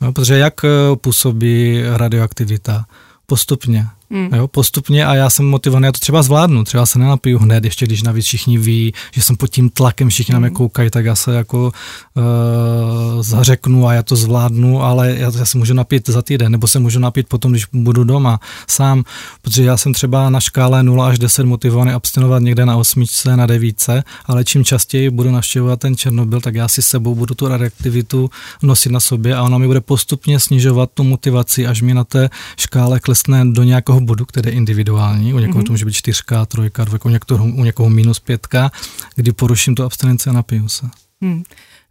No, 0.00 0.12
protože 0.12 0.38
jak 0.38 0.54
působí 1.00 1.82
radioaktivita? 1.96 2.84
Postupně. 3.26 3.86
Mm. 4.10 4.28
Jo, 4.34 4.48
postupně 4.48 5.06
a 5.06 5.14
já 5.14 5.30
jsem 5.30 5.46
motivovaný, 5.46 5.84
já 5.84 5.92
to 5.92 5.98
třeba 5.98 6.22
zvládnu, 6.22 6.64
třeba 6.64 6.86
se 6.86 6.98
nenapiju 6.98 7.38
hned, 7.38 7.64
ještě 7.64 7.86
když 7.86 8.02
navíc 8.02 8.26
všichni 8.26 8.58
ví, 8.58 8.92
že 9.12 9.22
jsem 9.22 9.36
pod 9.36 9.46
tím 9.46 9.70
tlakem, 9.70 10.08
všichni 10.08 10.32
mm. 10.32 10.34
na 10.34 10.38
mě 10.38 10.48
hmm. 10.48 10.56
koukají, 10.56 10.90
tak 10.90 11.04
já 11.04 11.14
se 11.14 11.34
jako 11.34 11.72
uh, 12.14 13.22
zařeknu 13.22 13.88
a 13.88 13.92
já 13.92 14.02
to 14.02 14.16
zvládnu, 14.16 14.82
ale 14.82 15.14
já, 15.18 15.32
já 15.38 15.44
se 15.44 15.58
můžu 15.58 15.74
napít 15.74 16.08
za 16.08 16.22
týden, 16.22 16.52
nebo 16.52 16.66
se 16.66 16.78
můžu 16.78 16.98
napít 16.98 17.28
potom, 17.28 17.50
když 17.50 17.66
budu 17.72 18.04
doma 18.04 18.40
sám, 18.68 19.04
protože 19.42 19.64
já 19.64 19.76
jsem 19.76 19.92
třeba 19.92 20.30
na 20.30 20.40
škále 20.40 20.82
0 20.82 21.08
až 21.08 21.18
10 21.18 21.46
motivovaný 21.46 21.92
abstinovat 21.92 22.42
někde 22.42 22.66
na 22.66 22.76
osmičce, 22.76 23.36
na 23.36 23.46
devíce, 23.46 24.04
ale 24.26 24.44
čím 24.44 24.64
častěji 24.64 25.10
budu 25.10 25.30
navštěvovat 25.30 25.80
ten 25.80 25.96
Černobyl, 25.96 26.40
tak 26.40 26.54
já 26.54 26.68
si 26.68 26.82
sebou 26.82 27.14
budu 27.14 27.34
tu 27.34 27.48
radioaktivitu 27.48 28.30
nosit 28.62 28.92
na 28.92 29.00
sobě 29.00 29.34
a 29.36 29.42
ona 29.42 29.58
mi 29.58 29.66
bude 29.66 29.80
postupně 29.80 30.40
snižovat 30.40 30.90
tu 30.94 31.04
motivaci, 31.04 31.66
až 31.66 31.82
mi 31.82 31.94
na 31.94 32.04
té 32.04 32.30
škále 32.56 33.00
klesne 33.00 33.44
do 33.44 33.62
nějakého 33.62 33.99
toho 34.00 34.06
bodu, 34.06 34.26
který 34.26 34.48
je 34.50 34.54
individuální, 34.54 35.34
u 35.34 35.38
někoho 35.38 35.60
mm-hmm. 35.60 35.66
to 35.66 35.72
může 35.72 35.84
být 35.84 35.92
čtyřka, 35.92 36.46
trojka, 36.46 36.84
dvojka, 36.84 37.08
u 37.08 37.12
někoho, 37.12 37.44
u 37.44 37.64
někoho 37.64 37.90
minus 37.90 38.20
pětka, 38.20 38.70
kdy 39.16 39.32
poruším 39.32 39.74
tu 39.74 39.84
abstinenci 39.84 40.30
a 40.30 40.32
napiju 40.32 40.68
se. 40.68 40.86
Mm. 41.20 41.42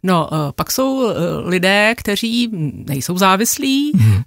No, 0.02 0.28
eh, 0.32 0.36
pak 0.54 0.72
jsou 0.72 1.08
eh, 1.08 1.14
lidé, 1.44 1.94
kteří 1.96 2.48
nejsou 2.88 3.18
závislí, 3.18 3.92
hmm. 3.96 4.22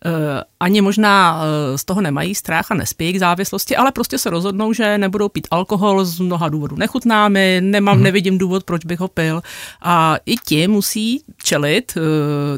ani 0.59 0.81
možná 0.81 1.41
z 1.75 1.85
toho 1.85 2.01
nemají 2.01 2.35
strach 2.35 2.71
a 2.71 2.75
nespějí 2.75 3.13
k 3.13 3.19
závislosti, 3.19 3.75
ale 3.75 3.91
prostě 3.91 4.17
se 4.17 4.29
rozhodnou, 4.29 4.73
že 4.73 4.97
nebudou 4.97 5.29
pít 5.29 5.47
alkohol 5.51 6.05
z 6.05 6.19
mnoha 6.19 6.49
důvodů. 6.49 6.75
Nechutná 6.75 7.29
mi, 7.29 7.57
nemám, 7.63 7.95
hmm. 7.95 8.03
nevidím 8.03 8.37
důvod, 8.37 8.63
proč 8.63 8.85
bych 8.85 8.99
ho 8.99 9.07
pil. 9.07 9.41
A 9.81 10.17
i 10.25 10.35
ti 10.35 10.67
musí 10.67 11.23
čelit, 11.43 11.97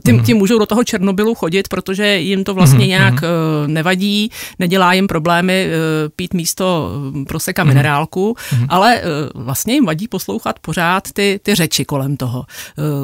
ty, 0.03 0.11
hmm. 0.11 0.23
ti 0.23 0.33
můžou 0.33 0.59
do 0.59 0.65
toho 0.65 0.83
Černobylu 0.83 1.35
chodit, 1.35 1.67
protože 1.67 2.19
jim 2.19 2.43
to 2.43 2.53
vlastně 2.53 2.79
hmm. 2.79 2.87
nějak 2.87 3.13
hmm. 3.13 3.73
nevadí, 3.73 4.31
nedělá 4.59 4.93
jim 4.93 5.07
problémy 5.07 5.67
pít 6.15 6.33
místo 6.33 6.91
proseka 7.27 7.61
hmm. 7.61 7.69
minerálku, 7.69 8.35
hmm. 8.49 8.65
ale 8.69 9.01
vlastně 9.35 9.73
jim 9.73 9.85
vadí 9.85 10.07
poslouchat 10.07 10.59
pořád 10.59 11.11
ty, 11.13 11.39
ty 11.43 11.55
řeči 11.55 11.85
kolem 11.85 12.17
toho 12.17 12.45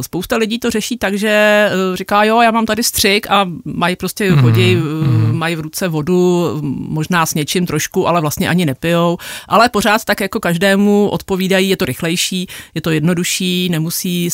spousta 0.03 0.37
lidí 0.37 0.59
to 0.59 0.69
řeší 0.69 0.97
tak, 0.97 1.17
že 1.17 1.29
eh, 1.29 1.97
říká, 1.97 2.23
jo, 2.23 2.41
já 2.41 2.51
mám 2.51 2.65
tady 2.65 2.83
střik 2.83 3.27
a 3.29 3.47
mají 3.65 3.95
prostě, 3.95 4.31
mm-hmm. 4.31 4.41
chodí, 4.41 4.75
mm-hmm. 4.75 5.33
mají 5.33 5.55
v 5.55 5.59
ruce 5.59 5.87
vodu, 5.87 6.59
možná 6.87 7.25
s 7.25 7.33
něčím 7.33 7.65
trošku, 7.65 8.07
ale 8.07 8.21
vlastně 8.21 8.49
ani 8.49 8.65
nepijou, 8.65 9.17
ale 9.47 9.69
pořád 9.69 10.05
tak 10.05 10.19
jako 10.19 10.39
každému 10.39 11.09
odpovídají, 11.09 11.69
je 11.69 11.77
to 11.77 11.85
rychlejší, 11.85 12.47
je 12.75 12.81
to 12.81 12.91
jednodušší, 12.91 13.69
nemusí 13.69 14.29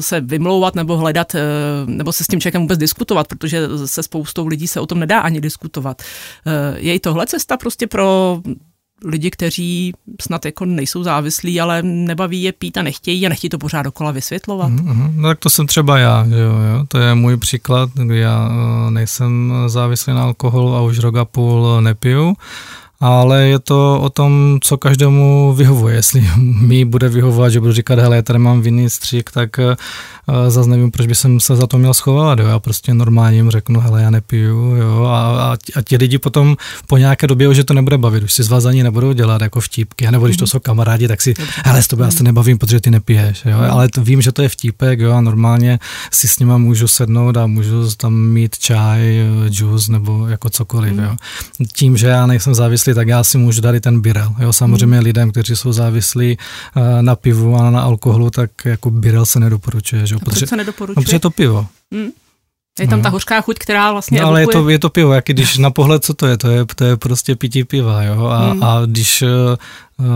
se 0.00 0.20
vymlouvat 0.20 0.74
nebo 0.74 0.96
hledat, 0.96 1.34
eh, 1.34 1.40
nebo 1.86 2.12
se 2.12 2.24
s 2.24 2.26
tím 2.26 2.40
člověkem 2.40 2.62
vůbec 2.62 2.78
diskutovat, 2.78 3.28
protože 3.28 3.68
se 3.86 4.02
spoustou 4.02 4.46
lidí 4.46 4.68
se 4.68 4.80
o 4.80 4.86
tom 4.86 5.00
nedá 5.00 5.20
ani 5.20 5.40
diskutovat. 5.40 6.02
Je 6.76 6.94
i 6.94 7.00
tohle 7.00 7.26
cesta 7.26 7.56
prostě 7.56 7.86
pro 7.86 8.40
lidi, 9.04 9.30
kteří 9.30 9.92
snad 10.20 10.44
jako 10.44 10.64
nejsou 10.64 11.02
závislí, 11.02 11.60
ale 11.60 11.82
nebaví 11.82 12.42
je 12.42 12.52
pít 12.52 12.78
a 12.78 12.82
nechtějí 12.82 13.26
a 13.26 13.28
nechtějí 13.28 13.50
to 13.50 13.58
pořád 13.58 13.82
dokola 13.82 14.10
vysvětlovat. 14.10 14.72
Mm-hmm. 14.72 15.12
No 15.16 15.28
tak 15.28 15.38
to 15.38 15.50
jsem 15.50 15.66
třeba 15.66 15.98
já, 15.98 16.26
že 16.28 16.38
jo, 16.38 16.52
jo. 16.52 16.84
to 16.88 16.98
je 16.98 17.14
můj 17.14 17.36
příklad, 17.36 17.90
já 18.12 18.50
eh, 18.50 18.90
nejsem 18.90 19.52
závislý 19.66 20.12
na 20.12 20.22
alkoholu 20.22 20.74
a 20.74 20.82
už 20.82 20.98
rok 20.98 21.16
a 21.16 21.24
půl 21.24 21.80
nepiju 21.80 22.34
ale 23.00 23.42
je 23.42 23.58
to 23.58 24.00
o 24.02 24.10
tom, 24.10 24.58
co 24.62 24.76
každému 24.76 25.54
vyhovuje. 25.54 25.94
Jestli 25.94 26.24
mi 26.60 26.84
bude 26.84 27.08
vyhovovat, 27.08 27.52
že 27.52 27.60
budu 27.60 27.72
říkat, 27.72 27.98
hele, 27.98 28.16
já 28.16 28.22
tady 28.22 28.38
mám 28.38 28.60
vinný 28.60 28.90
střík, 28.90 29.30
tak 29.30 29.58
uh, 29.58 29.74
zase 30.48 30.70
nevím, 30.70 30.90
proč 30.90 31.06
by 31.06 31.14
jsem 31.14 31.40
se 31.40 31.56
za 31.56 31.66
to 31.66 31.78
měl 31.78 31.94
schovávat. 31.94 32.38
Jo. 32.38 32.46
Já 32.46 32.58
prostě 32.58 32.94
normálně 32.94 33.36
jim 33.36 33.50
řeknu, 33.50 33.80
hele, 33.80 34.02
já 34.02 34.10
nepiju. 34.10 34.74
Jo. 34.76 35.04
A, 35.04 35.18
a, 35.20 35.56
a 35.76 35.82
ti 35.82 35.96
lidi 35.96 36.18
potom 36.18 36.56
po 36.86 36.96
nějaké 36.96 37.26
době 37.26 37.48
už 37.48 37.56
je 37.56 37.64
to 37.64 37.74
nebude 37.74 37.98
bavit, 37.98 38.22
už 38.22 38.32
si 38.32 38.42
z 38.42 38.48
vás 38.48 38.64
ani 38.64 38.82
nebudou 38.82 39.12
dělat 39.12 39.42
jako 39.42 39.60
vtípky. 39.60 40.10
Nebo 40.10 40.26
když 40.26 40.36
to 40.36 40.42
mhm. 40.42 40.48
jsou 40.48 40.58
kamarádi, 40.58 41.08
tak 41.08 41.20
si, 41.20 41.34
hele, 41.64 41.82
s 41.82 41.88
tobou 41.88 42.02
já 42.02 42.10
se 42.10 42.24
nebavím, 42.24 42.58
protože 42.58 42.80
ty 42.80 42.90
nepiješ. 42.90 43.42
Jo. 43.44 43.58
Ale 43.70 43.88
to, 43.88 44.04
vím, 44.04 44.22
že 44.22 44.32
to 44.32 44.42
je 44.42 44.48
vtípek 44.48 45.00
jo, 45.00 45.12
a 45.12 45.20
normálně 45.20 45.78
si 46.12 46.28
s 46.28 46.38
nima 46.38 46.58
můžu 46.58 46.88
sednout 46.88 47.36
a 47.36 47.46
můžu 47.46 47.90
tam 47.96 48.14
mít 48.14 48.58
čaj, 48.58 49.26
juice 49.50 49.92
nebo 49.92 50.26
jako 50.26 50.50
cokoliv. 50.50 50.98
Jo. 50.98 51.16
Tím, 51.72 51.96
že 51.96 52.06
já 52.06 52.26
nejsem 52.26 52.54
závislý 52.54 52.89
závislí, 52.94 53.00
tak 53.00 53.08
já 53.08 53.24
si 53.24 53.38
můžu 53.38 53.60
dát 53.60 53.74
i 53.74 53.80
ten 53.80 54.00
birel. 54.00 54.34
Jo, 54.38 54.52
samozřejmě 54.52 54.96
hmm. 54.96 55.04
lidem, 55.04 55.30
kteří 55.30 55.56
jsou 55.56 55.72
závislí 55.72 56.38
uh, 56.76 57.02
na 57.02 57.16
pivu 57.16 57.56
a 57.56 57.70
na 57.70 57.82
alkoholu, 57.82 58.30
tak 58.30 58.50
jako 58.64 58.90
birel 58.90 59.26
se 59.26 59.40
nedoporučuje. 59.40 60.06
Že? 60.06 60.16
Protože, 60.16 60.46
se 60.46 60.56
nedoporučuje? 60.56 60.94
No, 60.96 61.02
protože 61.02 61.16
je 61.16 61.20
to 61.20 61.30
pivo. 61.30 61.66
Hmm. 61.92 62.10
Je 62.78 62.88
tam 62.88 62.98
no. 62.98 63.02
ta 63.02 63.08
hořká 63.08 63.40
chuť, 63.40 63.58
která 63.58 63.92
vlastně 63.92 64.20
No 64.20 64.26
ale 64.26 64.40
je 64.40 64.46
to, 64.46 64.68
je 64.68 64.78
to 64.78 64.90
pivo, 64.90 65.12
jak 65.12 65.24
když 65.26 65.58
na 65.58 65.70
pohled, 65.70 66.04
co 66.04 66.14
to 66.14 66.26
je? 66.26 66.36
To 66.36 66.50
je, 66.50 66.64
to 66.74 66.84
je 66.84 66.96
prostě 66.96 67.36
pití 67.36 67.64
piva, 67.64 68.02
jo? 68.02 68.26
A, 68.26 68.50
hmm. 68.50 68.62
a 68.62 68.86
když 68.86 69.22
uh, 69.22 70.06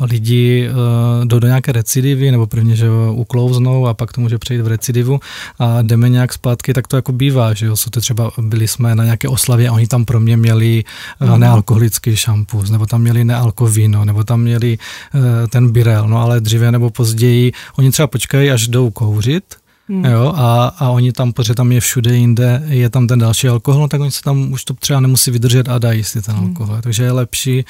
lidi 0.00 0.70
uh, 0.70 1.24
jdou 1.24 1.38
do 1.38 1.46
nějaké 1.46 1.72
recidivy, 1.72 2.30
nebo 2.30 2.46
prvně, 2.46 2.76
že 2.76 2.86
uklouznou 3.10 3.86
a 3.86 3.94
pak 3.94 4.12
to 4.12 4.20
může 4.20 4.38
přejít 4.38 4.60
v 4.60 4.66
recidivu 4.66 5.20
a 5.58 5.82
jdeme 5.82 6.08
nějak 6.08 6.32
zpátky, 6.32 6.72
tak 6.72 6.88
to 6.88 6.96
jako 6.96 7.12
bývá, 7.12 7.54
že 7.54 7.66
jo? 7.66 7.76
So 7.76 7.90
to 7.90 8.00
třeba 8.00 8.30
byli 8.38 8.68
jsme 8.68 8.94
na 8.94 9.04
nějaké 9.04 9.28
oslavě 9.28 9.68
a 9.68 9.72
oni 9.72 9.86
tam 9.86 10.04
pro 10.04 10.20
mě 10.20 10.36
měli 10.36 10.84
uh, 11.20 11.38
nealkoholický 11.38 12.16
šampus, 12.16 12.70
nebo 12.70 12.86
tam 12.86 13.00
měli 13.00 13.24
nealkovíno, 13.24 14.04
nebo 14.04 14.24
tam 14.24 14.40
měli 14.40 14.78
uh, 15.14 15.20
ten 15.48 15.70
birel, 15.70 16.08
no 16.08 16.22
ale 16.22 16.40
dříve 16.40 16.72
nebo 16.72 16.90
později 16.90 17.52
oni 17.78 17.90
třeba 17.90 18.06
počkají, 18.06 18.50
až 18.50 18.68
jdou 18.68 18.90
kouřit, 18.90 19.44
Hmm. 19.92 20.04
Jo, 20.04 20.32
a, 20.36 20.72
a 20.78 20.88
oni 20.88 21.12
tam, 21.12 21.32
protože 21.32 21.54
tam 21.54 21.72
je 21.72 21.80
všude 21.80 22.16
jinde, 22.16 22.62
je 22.66 22.90
tam 22.90 23.06
ten 23.06 23.18
další 23.18 23.48
alkohol, 23.48 23.80
no, 23.80 23.88
tak 23.88 24.00
oni 24.00 24.10
se 24.10 24.22
tam 24.22 24.52
už 24.52 24.64
to 24.64 24.74
třeba 24.74 25.00
nemusí 25.00 25.30
vydržet 25.30 25.68
a 25.68 25.78
dají 25.78 26.04
si 26.04 26.22
ten 26.22 26.34
hmm. 26.34 26.46
alkohol. 26.46 26.78
Takže 26.82 27.02
je 27.02 27.12
lepší 27.12 27.64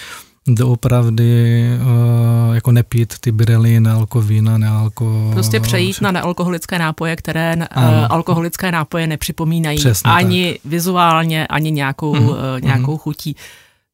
doopravdy 0.46 1.64
uh, 1.80 2.54
jako 2.54 2.72
nepít 2.72 3.14
ty 3.20 3.32
birely, 3.32 3.80
nealkovína, 3.80 4.58
nealko... 4.58 5.30
Prostě 5.32 5.60
přejít 5.60 6.00
na 6.00 6.10
nealkoholické 6.10 6.78
nápoje, 6.78 7.16
které 7.16 7.56
uh, 7.56 7.84
alkoholické 8.10 8.72
nápoje 8.72 9.06
nepřipomínají 9.06 9.78
Přesně 9.78 10.10
ani 10.10 10.52
tak. 10.52 10.70
vizuálně, 10.70 11.46
ani 11.46 11.70
nějakou, 11.70 12.14
mm-hmm. 12.14 12.30
uh, 12.30 12.60
nějakou 12.62 12.94
mm-hmm. 12.94 12.98
chutí. 12.98 13.36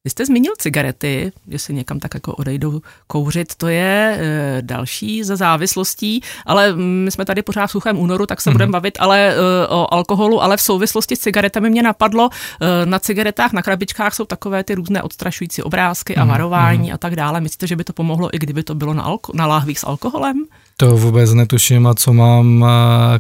Vy 0.09 0.12
jste 0.12 0.27
zmínil 0.27 0.53
cigarety, 0.59 1.33
že 1.49 1.59
si 1.59 1.75
někam 1.75 1.99
tak 2.01 2.14
jako 2.14 2.33
odejdou 2.33 2.81
kouřit, 3.07 3.55
to 3.55 3.68
je 3.68 4.18
e, 4.21 4.62
další 4.62 5.25
ze 5.25 5.37
závislostí, 5.37 6.23
ale 6.47 6.77
my 6.77 7.11
jsme 7.11 7.25
tady 7.25 7.42
pořád 7.42 7.66
v 7.66 7.71
suchém 7.71 7.99
únoru, 7.99 8.27
tak 8.27 8.40
se 8.40 8.51
mm-hmm. 8.51 8.53
budeme 8.53 8.73
bavit 8.73 8.99
ale 9.01 9.35
e, 9.35 9.37
o 9.68 9.94
alkoholu, 9.94 10.42
ale 10.42 10.57
v 10.57 10.61
souvislosti 10.61 11.16
s 11.16 11.18
cigaretami 11.18 11.71
mě 11.71 11.83
napadlo, 11.83 12.29
e, 12.61 12.87
na 12.87 12.99
cigaretách, 12.99 13.53
na 13.53 13.62
krabičkách 13.62 14.14
jsou 14.14 14.25
takové 14.25 14.64
ty 14.64 14.75
různé 14.75 15.03
odstrašující 15.03 15.62
obrázky 15.62 16.14
mm-hmm. 16.14 16.21
a 16.21 16.25
mhm, 16.25 16.31
varování 16.31 16.90
mm-hmm. 16.90 16.94
a 16.94 16.99
tak 16.99 17.16
dále. 17.16 17.40
Myslíte, 17.40 17.66
že 17.66 17.77
by 17.77 17.85
to 17.85 17.92
pomohlo, 17.92 18.35
i 18.35 18.38
kdyby 18.38 18.62
to 18.62 18.75
bylo 18.75 18.94
na, 18.94 19.05
alko- 19.05 19.35
na 19.35 19.47
láhvích 19.47 19.79
s 19.79 19.87
alkoholem? 19.87 20.44
To 20.77 20.97
vůbec 20.97 21.35
netuším 21.35 21.87
a 21.87 21.94
co 21.94 22.12
mám 22.12 22.66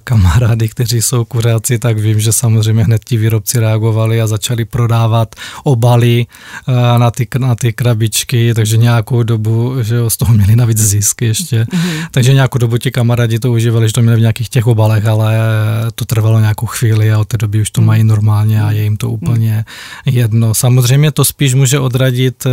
kamarády, 0.04 0.68
kteří 0.68 1.02
jsou 1.02 1.24
kuřáci, 1.24 1.78
tak 1.78 1.98
vím, 1.98 2.20
že 2.20 2.32
samozřejmě 2.32 2.84
hned 2.84 3.04
ti 3.04 3.16
výrobci 3.16 3.60
reagovali 3.60 4.20
a 4.20 4.26
začali 4.26 4.64
prodávat 4.64 5.34
obaly 5.64 6.26
na 6.98 7.10
ty, 7.10 7.28
na 7.38 7.54
ty 7.54 7.72
krabičky, 7.72 8.54
takže 8.54 8.76
nějakou 8.76 9.22
dobu, 9.22 9.82
že 9.82 9.96
z 10.08 10.16
toho 10.16 10.34
měli 10.34 10.56
navíc 10.56 10.78
zisk 10.78 11.22
ještě, 11.22 11.62
mm-hmm. 11.64 12.06
takže 12.10 12.34
nějakou 12.34 12.58
dobu 12.58 12.78
ti 12.78 12.90
kamarádi 12.90 13.38
to 13.38 13.52
užívali, 13.52 13.88
že 13.88 13.92
to 13.92 14.02
měli 14.02 14.16
v 14.16 14.20
nějakých 14.20 14.48
těch 14.48 14.66
obalech, 14.66 15.06
ale 15.06 15.38
to 15.94 16.04
trvalo 16.04 16.40
nějakou 16.40 16.66
chvíli 16.66 17.12
a 17.12 17.18
od 17.18 17.28
té 17.28 17.36
doby 17.36 17.60
už 17.60 17.70
to 17.70 17.80
mají 17.80 18.04
normálně 18.04 18.62
a 18.62 18.70
je 18.70 18.82
jim 18.82 18.96
to 18.96 19.10
úplně 19.10 19.64
jedno. 20.06 20.54
Samozřejmě 20.54 21.12
to 21.12 21.24
spíš 21.24 21.54
může 21.54 21.78
odradit 21.78 22.46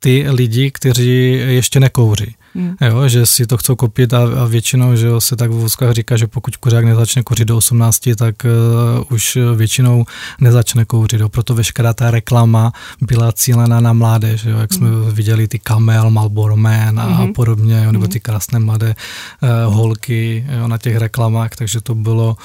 ty 0.00 0.26
lidi, 0.30 0.70
kteří 0.70 1.42
ještě 1.46 1.80
nekouří. 1.80 2.34
Hmm. 2.56 2.76
Jo, 2.80 3.08
že 3.08 3.26
si 3.26 3.46
to 3.46 3.56
chcou 3.56 3.76
kopit 3.76 4.14
a, 4.14 4.22
a 4.42 4.44
většinou, 4.44 4.96
že 4.96 5.06
jo, 5.06 5.20
se 5.20 5.36
tak 5.36 5.50
v 5.50 5.54
vozkách 5.54 5.92
říká, 5.92 6.16
že 6.16 6.26
pokud 6.26 6.56
kuřák 6.56 6.84
nezačne 6.84 7.22
kouřit 7.22 7.48
do 7.48 7.56
18, 7.56 8.08
tak 8.16 8.34
uh, 8.44 9.04
už 9.10 9.38
většinou 9.54 10.04
nezačne 10.40 10.84
kouřit. 10.84 11.20
Jo. 11.20 11.28
Proto 11.28 11.54
veškerá 11.54 11.92
ta 11.92 12.10
reklama 12.10 12.72
byla 13.00 13.32
cílená 13.32 13.80
na 13.80 13.92
mládež, 13.92 14.44
jo, 14.44 14.58
jak 14.58 14.72
jsme 14.72 14.88
hmm. 14.88 15.12
viděli 15.12 15.48
ty 15.48 15.58
Camel, 15.58 16.10
Marlboro 16.10 16.56
Man 16.56 17.00
a, 17.00 17.04
hmm. 17.04 17.30
a 17.30 17.32
podobně, 17.34 17.82
jo, 17.84 17.92
nebo 17.92 18.04
hmm. 18.04 18.12
ty 18.12 18.20
krásné 18.20 18.58
mladé 18.58 18.94
uh, 19.42 19.74
holky 19.74 20.46
jo, 20.58 20.68
na 20.68 20.78
těch 20.78 20.96
reklamách, 20.96 21.56
takže 21.56 21.80
to 21.80 21.94
bylo 21.94 22.36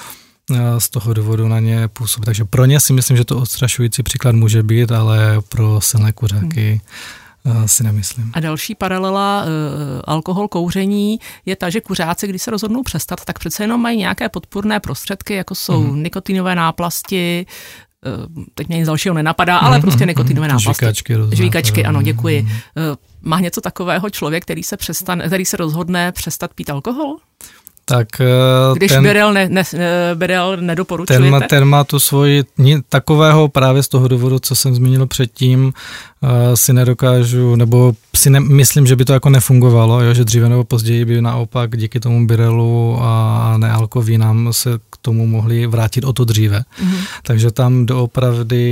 eh, 0.50 0.80
z 0.80 0.88
toho 0.88 1.14
důvodu 1.14 1.48
na 1.48 1.60
ně 1.60 1.88
působit. 1.88 2.24
Takže 2.24 2.44
pro 2.44 2.64
ně 2.64 2.80
si 2.80 2.92
myslím, 2.92 3.16
že 3.16 3.24
to 3.24 3.38
odstrašující 3.38 4.02
příklad 4.02 4.34
může 4.34 4.62
být, 4.62 4.92
ale 4.92 5.40
pro 5.48 5.80
silné 5.80 6.12
kuřáky 6.12 6.70
hmm 6.70 6.80
si 7.66 7.84
nemyslím. 7.84 8.30
A 8.34 8.40
další 8.40 8.74
paralela 8.74 9.44
uh, 9.44 9.48
alkohol, 10.04 10.48
kouření 10.48 11.18
je 11.46 11.56
ta, 11.56 11.70
že 11.70 11.80
kuřáci, 11.80 12.26
když 12.26 12.42
se 12.42 12.50
rozhodnou 12.50 12.82
přestat, 12.82 13.24
tak 13.24 13.38
přece 13.38 13.64
jenom 13.64 13.82
mají 13.82 13.98
nějaké 13.98 14.28
podpůrné 14.28 14.80
prostředky, 14.80 15.34
jako 15.34 15.54
jsou 15.54 15.82
mm. 15.82 16.02
nikotinové 16.02 16.54
náplasti, 16.54 17.46
uh, 18.06 18.44
teď 18.54 18.68
mě 18.68 18.76
nic 18.78 18.86
dalšího 18.86 19.14
nenapadá, 19.14 19.58
ale 19.58 19.76
mm. 19.76 19.82
prostě 19.82 20.06
nikotinové 20.06 20.48
náplasti. 20.48 20.84
Žvíkačky. 20.84 21.14
Žvíkačky, 21.32 21.84
ano, 21.84 22.02
děkuji. 22.02 22.42
Uh, 22.42 22.48
má 23.22 23.40
něco 23.40 23.60
takového 23.60 24.10
člověk, 24.10 24.42
který 24.42 24.62
se, 24.62 24.76
přestan, 24.76 25.22
který 25.26 25.44
se 25.44 25.56
rozhodne 25.56 26.12
přestat 26.12 26.54
pít 26.54 26.70
alkohol? 26.70 27.16
Tak 27.92 28.20
eh, 28.20 28.26
Když 28.74 28.92
ten, 28.92 29.02
Birel, 29.02 29.32
ne, 29.32 29.48
ne, 29.48 29.62
eh, 29.74 30.14
Birel 30.14 30.56
nedoporučujete? 30.56 31.30
Ten, 31.30 31.48
ten 31.48 31.64
má 31.64 31.84
tu 31.84 31.98
svoji, 31.98 32.44
takového 32.88 33.48
právě 33.48 33.82
z 33.82 33.88
toho 33.88 34.08
důvodu, 34.08 34.38
co 34.38 34.54
jsem 34.54 34.74
zmínil 34.74 35.06
předtím, 35.06 35.64
uh, 35.64 36.30
si 36.54 36.72
nedokážu, 36.72 37.56
nebo 37.56 37.92
si 38.16 38.30
ne, 38.30 38.40
myslím, 38.40 38.86
že 38.86 38.96
by 38.96 39.04
to 39.04 39.12
jako 39.12 39.30
nefungovalo, 39.30 40.00
jo, 40.00 40.14
že 40.14 40.24
dříve 40.24 40.48
nebo 40.48 40.64
později 40.64 41.04
by 41.04 41.22
naopak 41.22 41.76
díky 41.76 42.00
tomu 42.00 42.26
Birelu 42.26 42.98
a 43.02 43.54
nealkovínám 43.56 44.48
se 44.52 44.78
k 44.90 44.96
tomu 45.02 45.26
mohli 45.26 45.66
vrátit 45.66 46.04
o 46.04 46.12
to 46.12 46.24
dříve. 46.24 46.58
Mm-hmm. 46.58 47.04
Takže 47.22 47.50
tam 47.50 47.86
doopravdy 47.86 48.62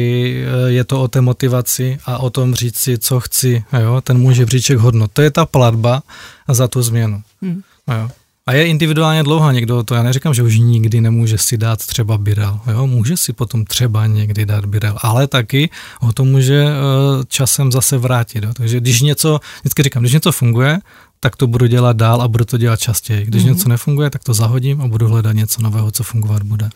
je 0.66 0.84
to 0.84 1.02
o 1.02 1.08
té 1.08 1.20
motivaci 1.20 1.98
a 2.06 2.18
o 2.18 2.30
tom 2.30 2.54
říct 2.54 2.78
si, 2.78 2.98
co 2.98 3.20
chci, 3.20 3.64
jo, 3.80 4.00
ten 4.00 4.18
můj 4.18 4.34
žebříček 4.34 4.78
hodnot. 4.78 5.10
To 5.12 5.22
je 5.22 5.30
ta 5.30 5.46
platba 5.46 6.02
za 6.48 6.68
tu 6.68 6.82
změnu. 6.82 7.22
Mm. 7.40 7.60
Jo. 7.88 8.10
A 8.50 8.52
je 8.52 8.66
individuálně 8.66 9.22
dlouhá 9.22 9.52
někdo, 9.52 9.82
to 9.82 9.94
já 9.94 10.02
neříkám, 10.02 10.34
že 10.34 10.42
už 10.42 10.58
nikdy 10.58 11.00
nemůže 11.00 11.38
si 11.38 11.58
dát 11.58 11.86
třeba 11.86 12.18
birel, 12.18 12.60
jo, 12.70 12.86
může 12.86 13.16
si 13.16 13.32
potom 13.32 13.64
třeba 13.64 14.06
někdy 14.06 14.46
dát 14.46 14.66
birel, 14.66 14.96
ale 15.02 15.26
taky 15.26 15.70
ho 16.00 16.12
to 16.12 16.24
může 16.24 16.64
uh, 16.64 16.70
časem 17.28 17.72
zase 17.72 17.98
vrátit, 17.98 18.44
jo. 18.44 18.50
takže 18.54 18.80
když 18.80 19.00
něco, 19.00 19.40
vždycky 19.60 19.82
říkám, 19.82 20.02
když 20.02 20.12
něco 20.12 20.32
funguje, 20.32 20.78
tak 21.20 21.36
to 21.36 21.46
budu 21.46 21.66
dělat 21.66 21.96
dál 21.96 22.22
a 22.22 22.28
budu 22.28 22.44
to 22.44 22.58
dělat 22.58 22.80
častěji. 22.80 23.26
Když 23.26 23.42
mm-hmm. 23.42 23.48
něco 23.48 23.68
nefunguje, 23.68 24.10
tak 24.10 24.24
to 24.24 24.34
zahodím 24.34 24.80
a 24.80 24.88
budu 24.88 25.08
hledat 25.08 25.32
něco 25.32 25.62
nového, 25.62 25.90
co 25.90 26.02
fungovat 26.02 26.42
bude. 26.42 26.70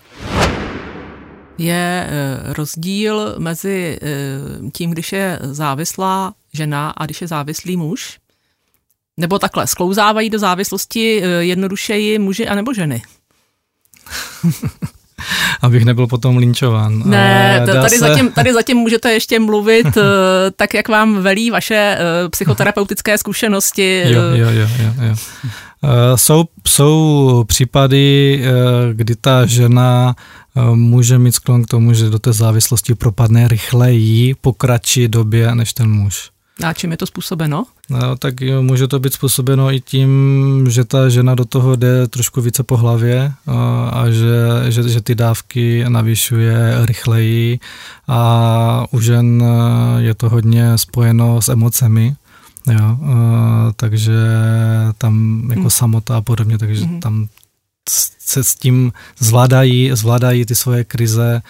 Je 1.58 2.08
eh, 2.10 2.52
rozdíl 2.52 3.34
mezi 3.38 3.98
eh, 4.02 4.70
tím, 4.72 4.90
když 4.90 5.12
je 5.12 5.38
závislá 5.42 6.34
žena 6.52 6.90
a 6.90 7.04
když 7.04 7.20
je 7.20 7.28
závislý 7.28 7.76
muž? 7.76 8.18
Nebo 9.16 9.38
takhle, 9.38 9.66
sklouzávají 9.66 10.30
do 10.30 10.38
závislosti 10.38 11.22
eh, 11.22 11.26
jednodušeji 11.26 12.18
muži 12.18 12.48
a 12.48 12.54
nebo 12.54 12.74
ženy? 12.74 13.02
Abych 15.62 15.84
nebyl 15.84 16.06
potom 16.06 16.36
linčován. 16.36 17.02
Ne, 17.04 17.60
eh, 17.62 17.72
tady, 17.72 17.90
se... 17.90 17.98
zatím, 17.98 18.32
tady 18.32 18.52
zatím 18.54 18.76
můžete 18.76 19.12
ještě 19.12 19.40
mluvit 19.40 19.86
eh, 19.86 20.00
tak, 20.56 20.74
jak 20.74 20.88
vám 20.88 21.22
velí 21.22 21.50
vaše 21.50 21.98
psychoterapeutické 22.30 23.18
zkušenosti. 23.18 24.04
Jo, 24.06 24.22
jo, 24.22 24.50
jo, 24.50 24.68
jo, 24.78 24.92
jo. 25.08 25.16
Jsou, 26.16 26.44
jsou 26.68 27.44
případy, 27.46 28.42
kdy 28.92 29.16
ta 29.16 29.46
žena 29.46 30.14
může 30.74 31.18
mít 31.18 31.32
sklon 31.32 31.64
k 31.64 31.66
tomu, 31.66 31.94
že 31.94 32.10
do 32.10 32.18
té 32.18 32.32
závislosti 32.32 32.94
propadne 32.94 33.48
rychleji 33.48 34.34
po 34.34 34.52
kratší 34.52 35.08
době 35.08 35.54
než 35.54 35.72
ten 35.72 35.90
muž. 35.90 36.30
A 36.62 36.72
čím 36.72 36.90
je 36.90 36.96
to 36.96 37.06
způsobeno? 37.06 37.64
No, 37.90 38.16
tak 38.16 38.34
může 38.60 38.88
to 38.88 38.98
být 38.98 39.14
způsobeno 39.14 39.72
i 39.72 39.80
tím, 39.80 40.10
že 40.70 40.84
ta 40.84 41.08
žena 41.08 41.34
do 41.34 41.44
toho 41.44 41.76
jde 41.76 42.08
trošku 42.08 42.40
více 42.40 42.62
po 42.62 42.76
hlavě 42.76 43.32
a, 43.46 43.88
a 43.88 44.10
že, 44.10 44.36
že, 44.68 44.88
že 44.88 45.00
ty 45.00 45.14
dávky 45.14 45.84
navyšuje 45.88 46.86
rychleji 46.86 47.58
a 48.08 48.84
u 48.90 49.00
žen 49.00 49.44
je 49.98 50.14
to 50.14 50.28
hodně 50.28 50.78
spojeno 50.78 51.42
s 51.42 51.48
emocemi. 51.48 52.16
Jo, 52.72 52.98
a, 53.02 53.72
takže 53.76 54.16
tam 54.98 55.44
jako 55.48 55.60
hmm. 55.60 55.70
samota 55.70 56.16
a 56.16 56.20
podobně, 56.20 56.58
takže 56.58 56.84
hmm. 56.84 57.00
tam 57.00 57.28
se 58.18 58.44
s 58.44 58.54
tím 58.54 58.92
zvládají, 59.18 59.90
zvládají 59.92 60.46
ty 60.46 60.54
svoje 60.54 60.84
krize 60.84 61.42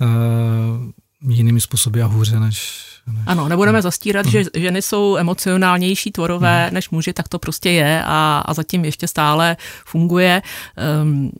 uh, 0.00 1.32
jinými 1.32 1.60
způsoby 1.60 2.02
a 2.02 2.06
hůře 2.06 2.40
než, 2.40 2.84
ano, 3.26 3.48
nebudeme 3.48 3.82
zastírat, 3.82 4.26
že 4.26 4.44
ženy 4.54 4.82
jsou 4.82 5.16
emocionálnější 5.16 6.12
tvorové 6.12 6.70
než 6.72 6.90
muži, 6.90 7.12
tak 7.12 7.28
to 7.28 7.38
prostě 7.38 7.70
je 7.70 8.02
a, 8.04 8.42
a 8.46 8.54
zatím 8.54 8.84
ještě 8.84 9.08
stále 9.08 9.56
funguje. 9.84 10.42
Um, 11.02 11.30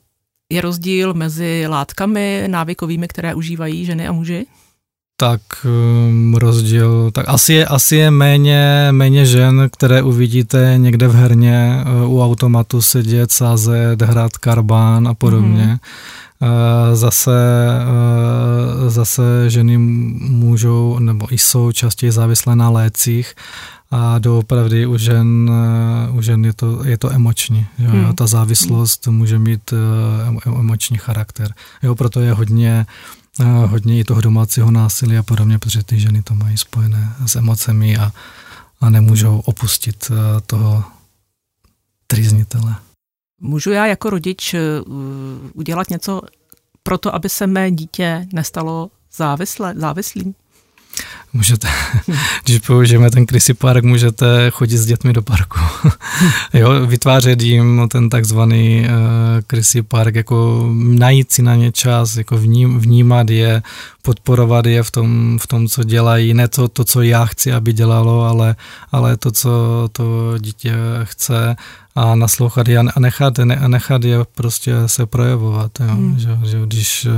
je 0.53 0.61
rozdíl 0.61 1.15
mezi 1.15 1.65
látkami 1.69 2.45
návykovými, 2.47 3.09
které 3.09 3.35
užívají 3.35 3.85
ženy 3.85 4.09
a 4.09 4.13
muži? 4.13 4.47
Tak 5.19 5.41
um, 5.65 6.35
rozdíl, 6.35 7.11
tak 7.11 7.29
asi 7.29 7.53
je, 7.53 7.67
asi 7.67 7.97
je 7.97 8.11
méně, 8.11 8.89
méně 8.91 9.27
žen, 9.27 9.69
které 9.73 10.03
uvidíte 10.03 10.75
někde 10.77 11.09
v 11.09 11.15
herně 11.15 11.85
uh, 12.05 12.13
u 12.13 12.25
automatu 12.25 12.83
sedět, 12.83 13.33
sázet, 13.33 14.03
hrát 14.03 14.37
karbán 14.37 15.09
a 15.09 15.15
podobně. 15.15 15.65
Mm-hmm 15.65 15.79
Eh, 15.79 16.26
zase, 16.95 17.69
eh, 18.87 18.91
zase 18.91 19.51
ženy 19.51 19.79
můžou 19.79 20.99
nebo 20.99 21.35
i 21.35 21.39
jsou 21.39 21.73
častěji 21.73 22.13
závislé 22.13 22.57
na 22.57 22.71
lécích 22.71 23.35
a 23.91 24.19
doopravdy 24.19 24.87
u 24.87 24.99
žen, 24.99 25.51
eh, 25.51 26.11
u 26.11 26.23
žen 26.23 26.45
je, 26.45 26.53
to, 26.53 26.85
je 26.85 26.99
to 26.99 27.13
emoční. 27.13 27.67
Jo? 27.79 27.91
Hmm. 27.91 28.15
Ta 28.15 28.27
závislost 28.27 29.07
může 29.07 29.39
mít 29.39 29.75
emoční 30.47 30.99
charakter. 30.99 31.55
Jo, 31.83 31.95
proto 31.95 32.21
je 32.21 32.33
hodně 32.33 32.87
hodně 33.67 33.99
i 34.01 34.05
toho 34.05 34.21
domácího 34.21 34.71
násilí 34.71 35.19
a 35.19 35.23
podobně, 35.23 35.59
protože 35.59 35.83
ty 35.83 36.01
ženy 36.01 36.23
to 36.23 36.35
mají 36.35 36.57
spojené 36.57 37.13
s 37.27 37.37
emocemi 37.37 37.97
a, 37.97 38.13
a 38.81 38.91
nemůžou 38.91 39.39
opustit 39.39 40.11
toho 40.47 40.85
trýznitele. 42.07 42.77
Můžu 43.41 43.71
já 43.71 43.87
jako 43.87 44.11
rodič 44.11 44.55
uh, 44.55 44.61
udělat 45.55 45.91
něco 45.91 46.23
pro 46.83 46.99
to, 46.99 47.15
aby 47.15 47.29
se 47.29 47.47
mé 47.47 47.71
dítě 47.71 48.27
nestalo 48.33 48.91
závislé, 49.13 49.75
závislým? 49.77 50.35
Můžete, 51.33 51.69
když 52.45 52.59
použijeme 52.59 53.11
ten 53.11 53.27
Chrissy 53.27 53.55
Park, 53.55 53.85
můžete 53.85 54.51
chodit 54.51 54.79
s 54.79 54.87
dětmi 54.87 55.13
do 55.13 55.23
parku. 55.23 55.59
jo, 56.55 56.87
vytvářet 56.87 57.43
jim 57.43 57.89
ten 57.91 58.11
takzvaný 58.11 58.81
uh, 58.81 58.87
Chrissy 59.51 59.83
Park, 59.83 60.15
jako 60.15 60.69
najít 60.75 61.33
si 61.33 61.43
na 61.43 61.55
ně 61.55 61.73
čas, 61.73 62.17
jako 62.17 62.39
vním, 62.39 62.81
vnímat 62.81 63.31
je, 63.31 63.63
podporovat 64.03 64.67
je 64.67 64.83
v 64.83 64.91
tom, 64.91 65.39
v 65.43 65.47
tom, 65.47 65.69
co 65.69 65.85
dělají, 65.85 66.35
ne 66.35 66.49
to, 66.49 66.69
to, 66.69 66.85
co 66.85 67.03
já 67.03 67.27
chci, 67.27 67.53
aby 67.53 67.73
dělalo, 67.73 68.23
ale, 68.23 68.57
ale 68.93 69.17
to, 69.17 69.31
co 69.31 69.51
to 69.93 70.35
dítě 70.39 70.75
chce 71.05 71.57
a 71.95 72.15
naslouchat 72.15 72.69
je 72.69 72.79
a 72.79 73.01
nechat, 73.01 73.39
ne, 73.39 73.63
nechat 73.67 74.05
je 74.05 74.19
prostě 74.35 74.73
se 74.87 75.07
projevovat. 75.07 75.73
Jo? 75.81 75.87
Hmm. 75.87 76.19
Že, 76.19 76.39
že 76.45 76.61
když 76.67 77.09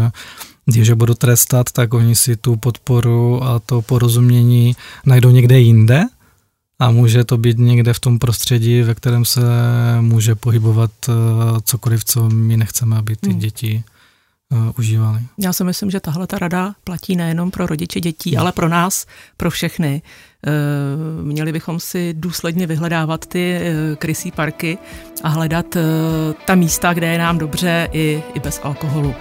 když 0.68 0.88
je 0.88 0.94
budu 0.94 1.14
trestat, 1.14 1.72
tak 1.72 1.94
oni 1.94 2.14
si 2.14 2.36
tu 2.36 2.56
podporu 2.56 3.44
a 3.44 3.58
to 3.58 3.82
porozumění 3.82 4.76
najdou 5.06 5.30
někde 5.30 5.60
jinde 5.60 6.04
a 6.78 6.90
může 6.90 7.24
to 7.24 7.36
být 7.36 7.58
někde 7.58 7.92
v 7.92 8.00
tom 8.00 8.18
prostředí, 8.18 8.82
ve 8.82 8.94
kterém 8.94 9.24
se 9.24 9.40
může 10.00 10.34
pohybovat 10.34 10.90
eh, 11.08 11.12
cokoliv, 11.64 12.04
co 12.04 12.28
my 12.28 12.56
nechceme, 12.56 12.96
aby 12.96 13.16
ty 13.16 13.30
hmm. 13.30 13.38
děti 13.38 13.82
uh, 14.52 14.58
užívali. 14.78 15.20
Já 15.38 15.52
si 15.52 15.64
myslím, 15.64 15.90
že 15.90 16.00
tahle 16.00 16.26
ta 16.26 16.38
rada 16.38 16.74
platí 16.84 17.16
nejenom 17.16 17.50
pro 17.50 17.66
rodiče 17.66 18.00
dětí, 18.00 18.34
no. 18.34 18.40
ale 18.40 18.52
pro 18.52 18.68
nás, 18.68 19.06
pro 19.36 19.50
všechny. 19.50 20.02
Uh, 20.46 21.26
měli 21.26 21.52
bychom 21.52 21.80
si 21.80 22.14
důsledně 22.14 22.66
vyhledávat 22.66 23.26
ty 23.26 23.60
krysí 23.98 24.30
parky 24.30 24.78
a 25.22 25.28
hledat 25.28 25.76
ta 26.44 26.54
místa, 26.54 26.92
kde 26.92 27.06
je 27.06 27.18
nám 27.18 27.38
dobře 27.38 27.88
i, 27.92 28.22
i 28.34 28.40
bez 28.40 28.60
alkoholu. 28.62 29.14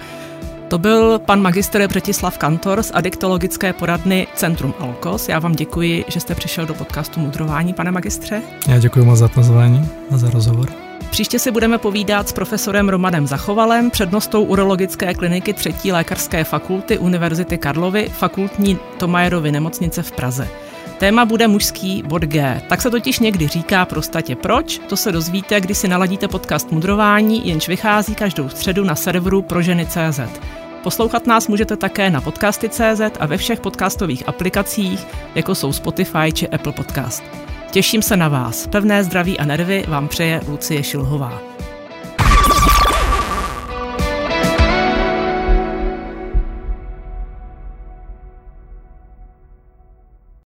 To 0.68 0.78
byl 0.78 1.18
pan 1.18 1.42
magister 1.42 1.88
Břetislav 1.88 2.38
Kantor 2.38 2.82
z 2.82 2.90
adiktologické 2.94 3.72
poradny 3.72 4.26
Centrum 4.34 4.74
Alkos. 4.78 5.28
Já 5.28 5.38
vám 5.38 5.52
děkuji, 5.52 6.04
že 6.08 6.20
jste 6.20 6.34
přišel 6.34 6.66
do 6.66 6.74
podcastu 6.74 7.20
Mudrování, 7.20 7.72
pane 7.72 7.90
magistře. 7.90 8.42
Já 8.68 8.78
děkuji 8.78 9.04
moc 9.04 9.18
za 9.18 9.28
pozvání 9.28 9.88
a 10.10 10.16
za 10.16 10.30
rozhovor. 10.30 10.68
Příště 11.10 11.38
si 11.38 11.50
budeme 11.50 11.78
povídat 11.78 12.28
s 12.28 12.32
profesorem 12.32 12.88
Romanem 12.88 13.26
Zachovalem, 13.26 13.90
přednostou 13.90 14.44
urologické 14.44 15.14
kliniky 15.14 15.52
třetí 15.52 15.92
lékařské 15.92 16.44
fakulty 16.44 16.98
Univerzity 16.98 17.58
Karlovy, 17.58 18.08
fakultní 18.08 18.78
Tomajerovy 18.98 19.52
nemocnice 19.52 20.02
v 20.02 20.12
Praze. 20.12 20.48
Téma 20.98 21.24
bude 21.24 21.48
mužský 21.48 22.02
bod 22.06 22.22
G. 22.22 22.62
Tak 22.68 22.82
se 22.82 22.90
totiž 22.90 23.18
někdy 23.18 23.48
říká 23.48 23.84
prostatě 23.84 24.36
proč, 24.36 24.78
to 24.78 24.96
se 24.96 25.12
dozvíte, 25.12 25.60
když 25.60 25.78
si 25.78 25.88
naladíte 25.88 26.28
podcast 26.28 26.72
Mudrování, 26.72 27.48
jenž 27.48 27.68
vychází 27.68 28.14
každou 28.14 28.48
středu 28.48 28.84
na 28.84 28.94
serveru 28.94 29.42
proženy.cz. 29.42 30.20
Poslouchat 30.82 31.26
nás 31.26 31.48
můžete 31.48 31.76
také 31.76 32.10
na 32.10 32.20
podcasty.cz 32.20 33.00
a 33.20 33.26
ve 33.26 33.36
všech 33.36 33.60
podcastových 33.60 34.28
aplikacích, 34.28 35.06
jako 35.34 35.54
jsou 35.54 35.72
Spotify 35.72 36.32
či 36.32 36.48
Apple 36.48 36.72
Podcast. 36.72 37.24
Těším 37.70 38.02
se 38.02 38.16
na 38.16 38.28
vás. 38.28 38.66
Pevné 38.66 39.04
zdraví 39.04 39.38
a 39.38 39.44
nervy 39.44 39.84
vám 39.88 40.08
přeje 40.08 40.40
Lucie 40.48 40.82
Šilhová. 40.82 41.57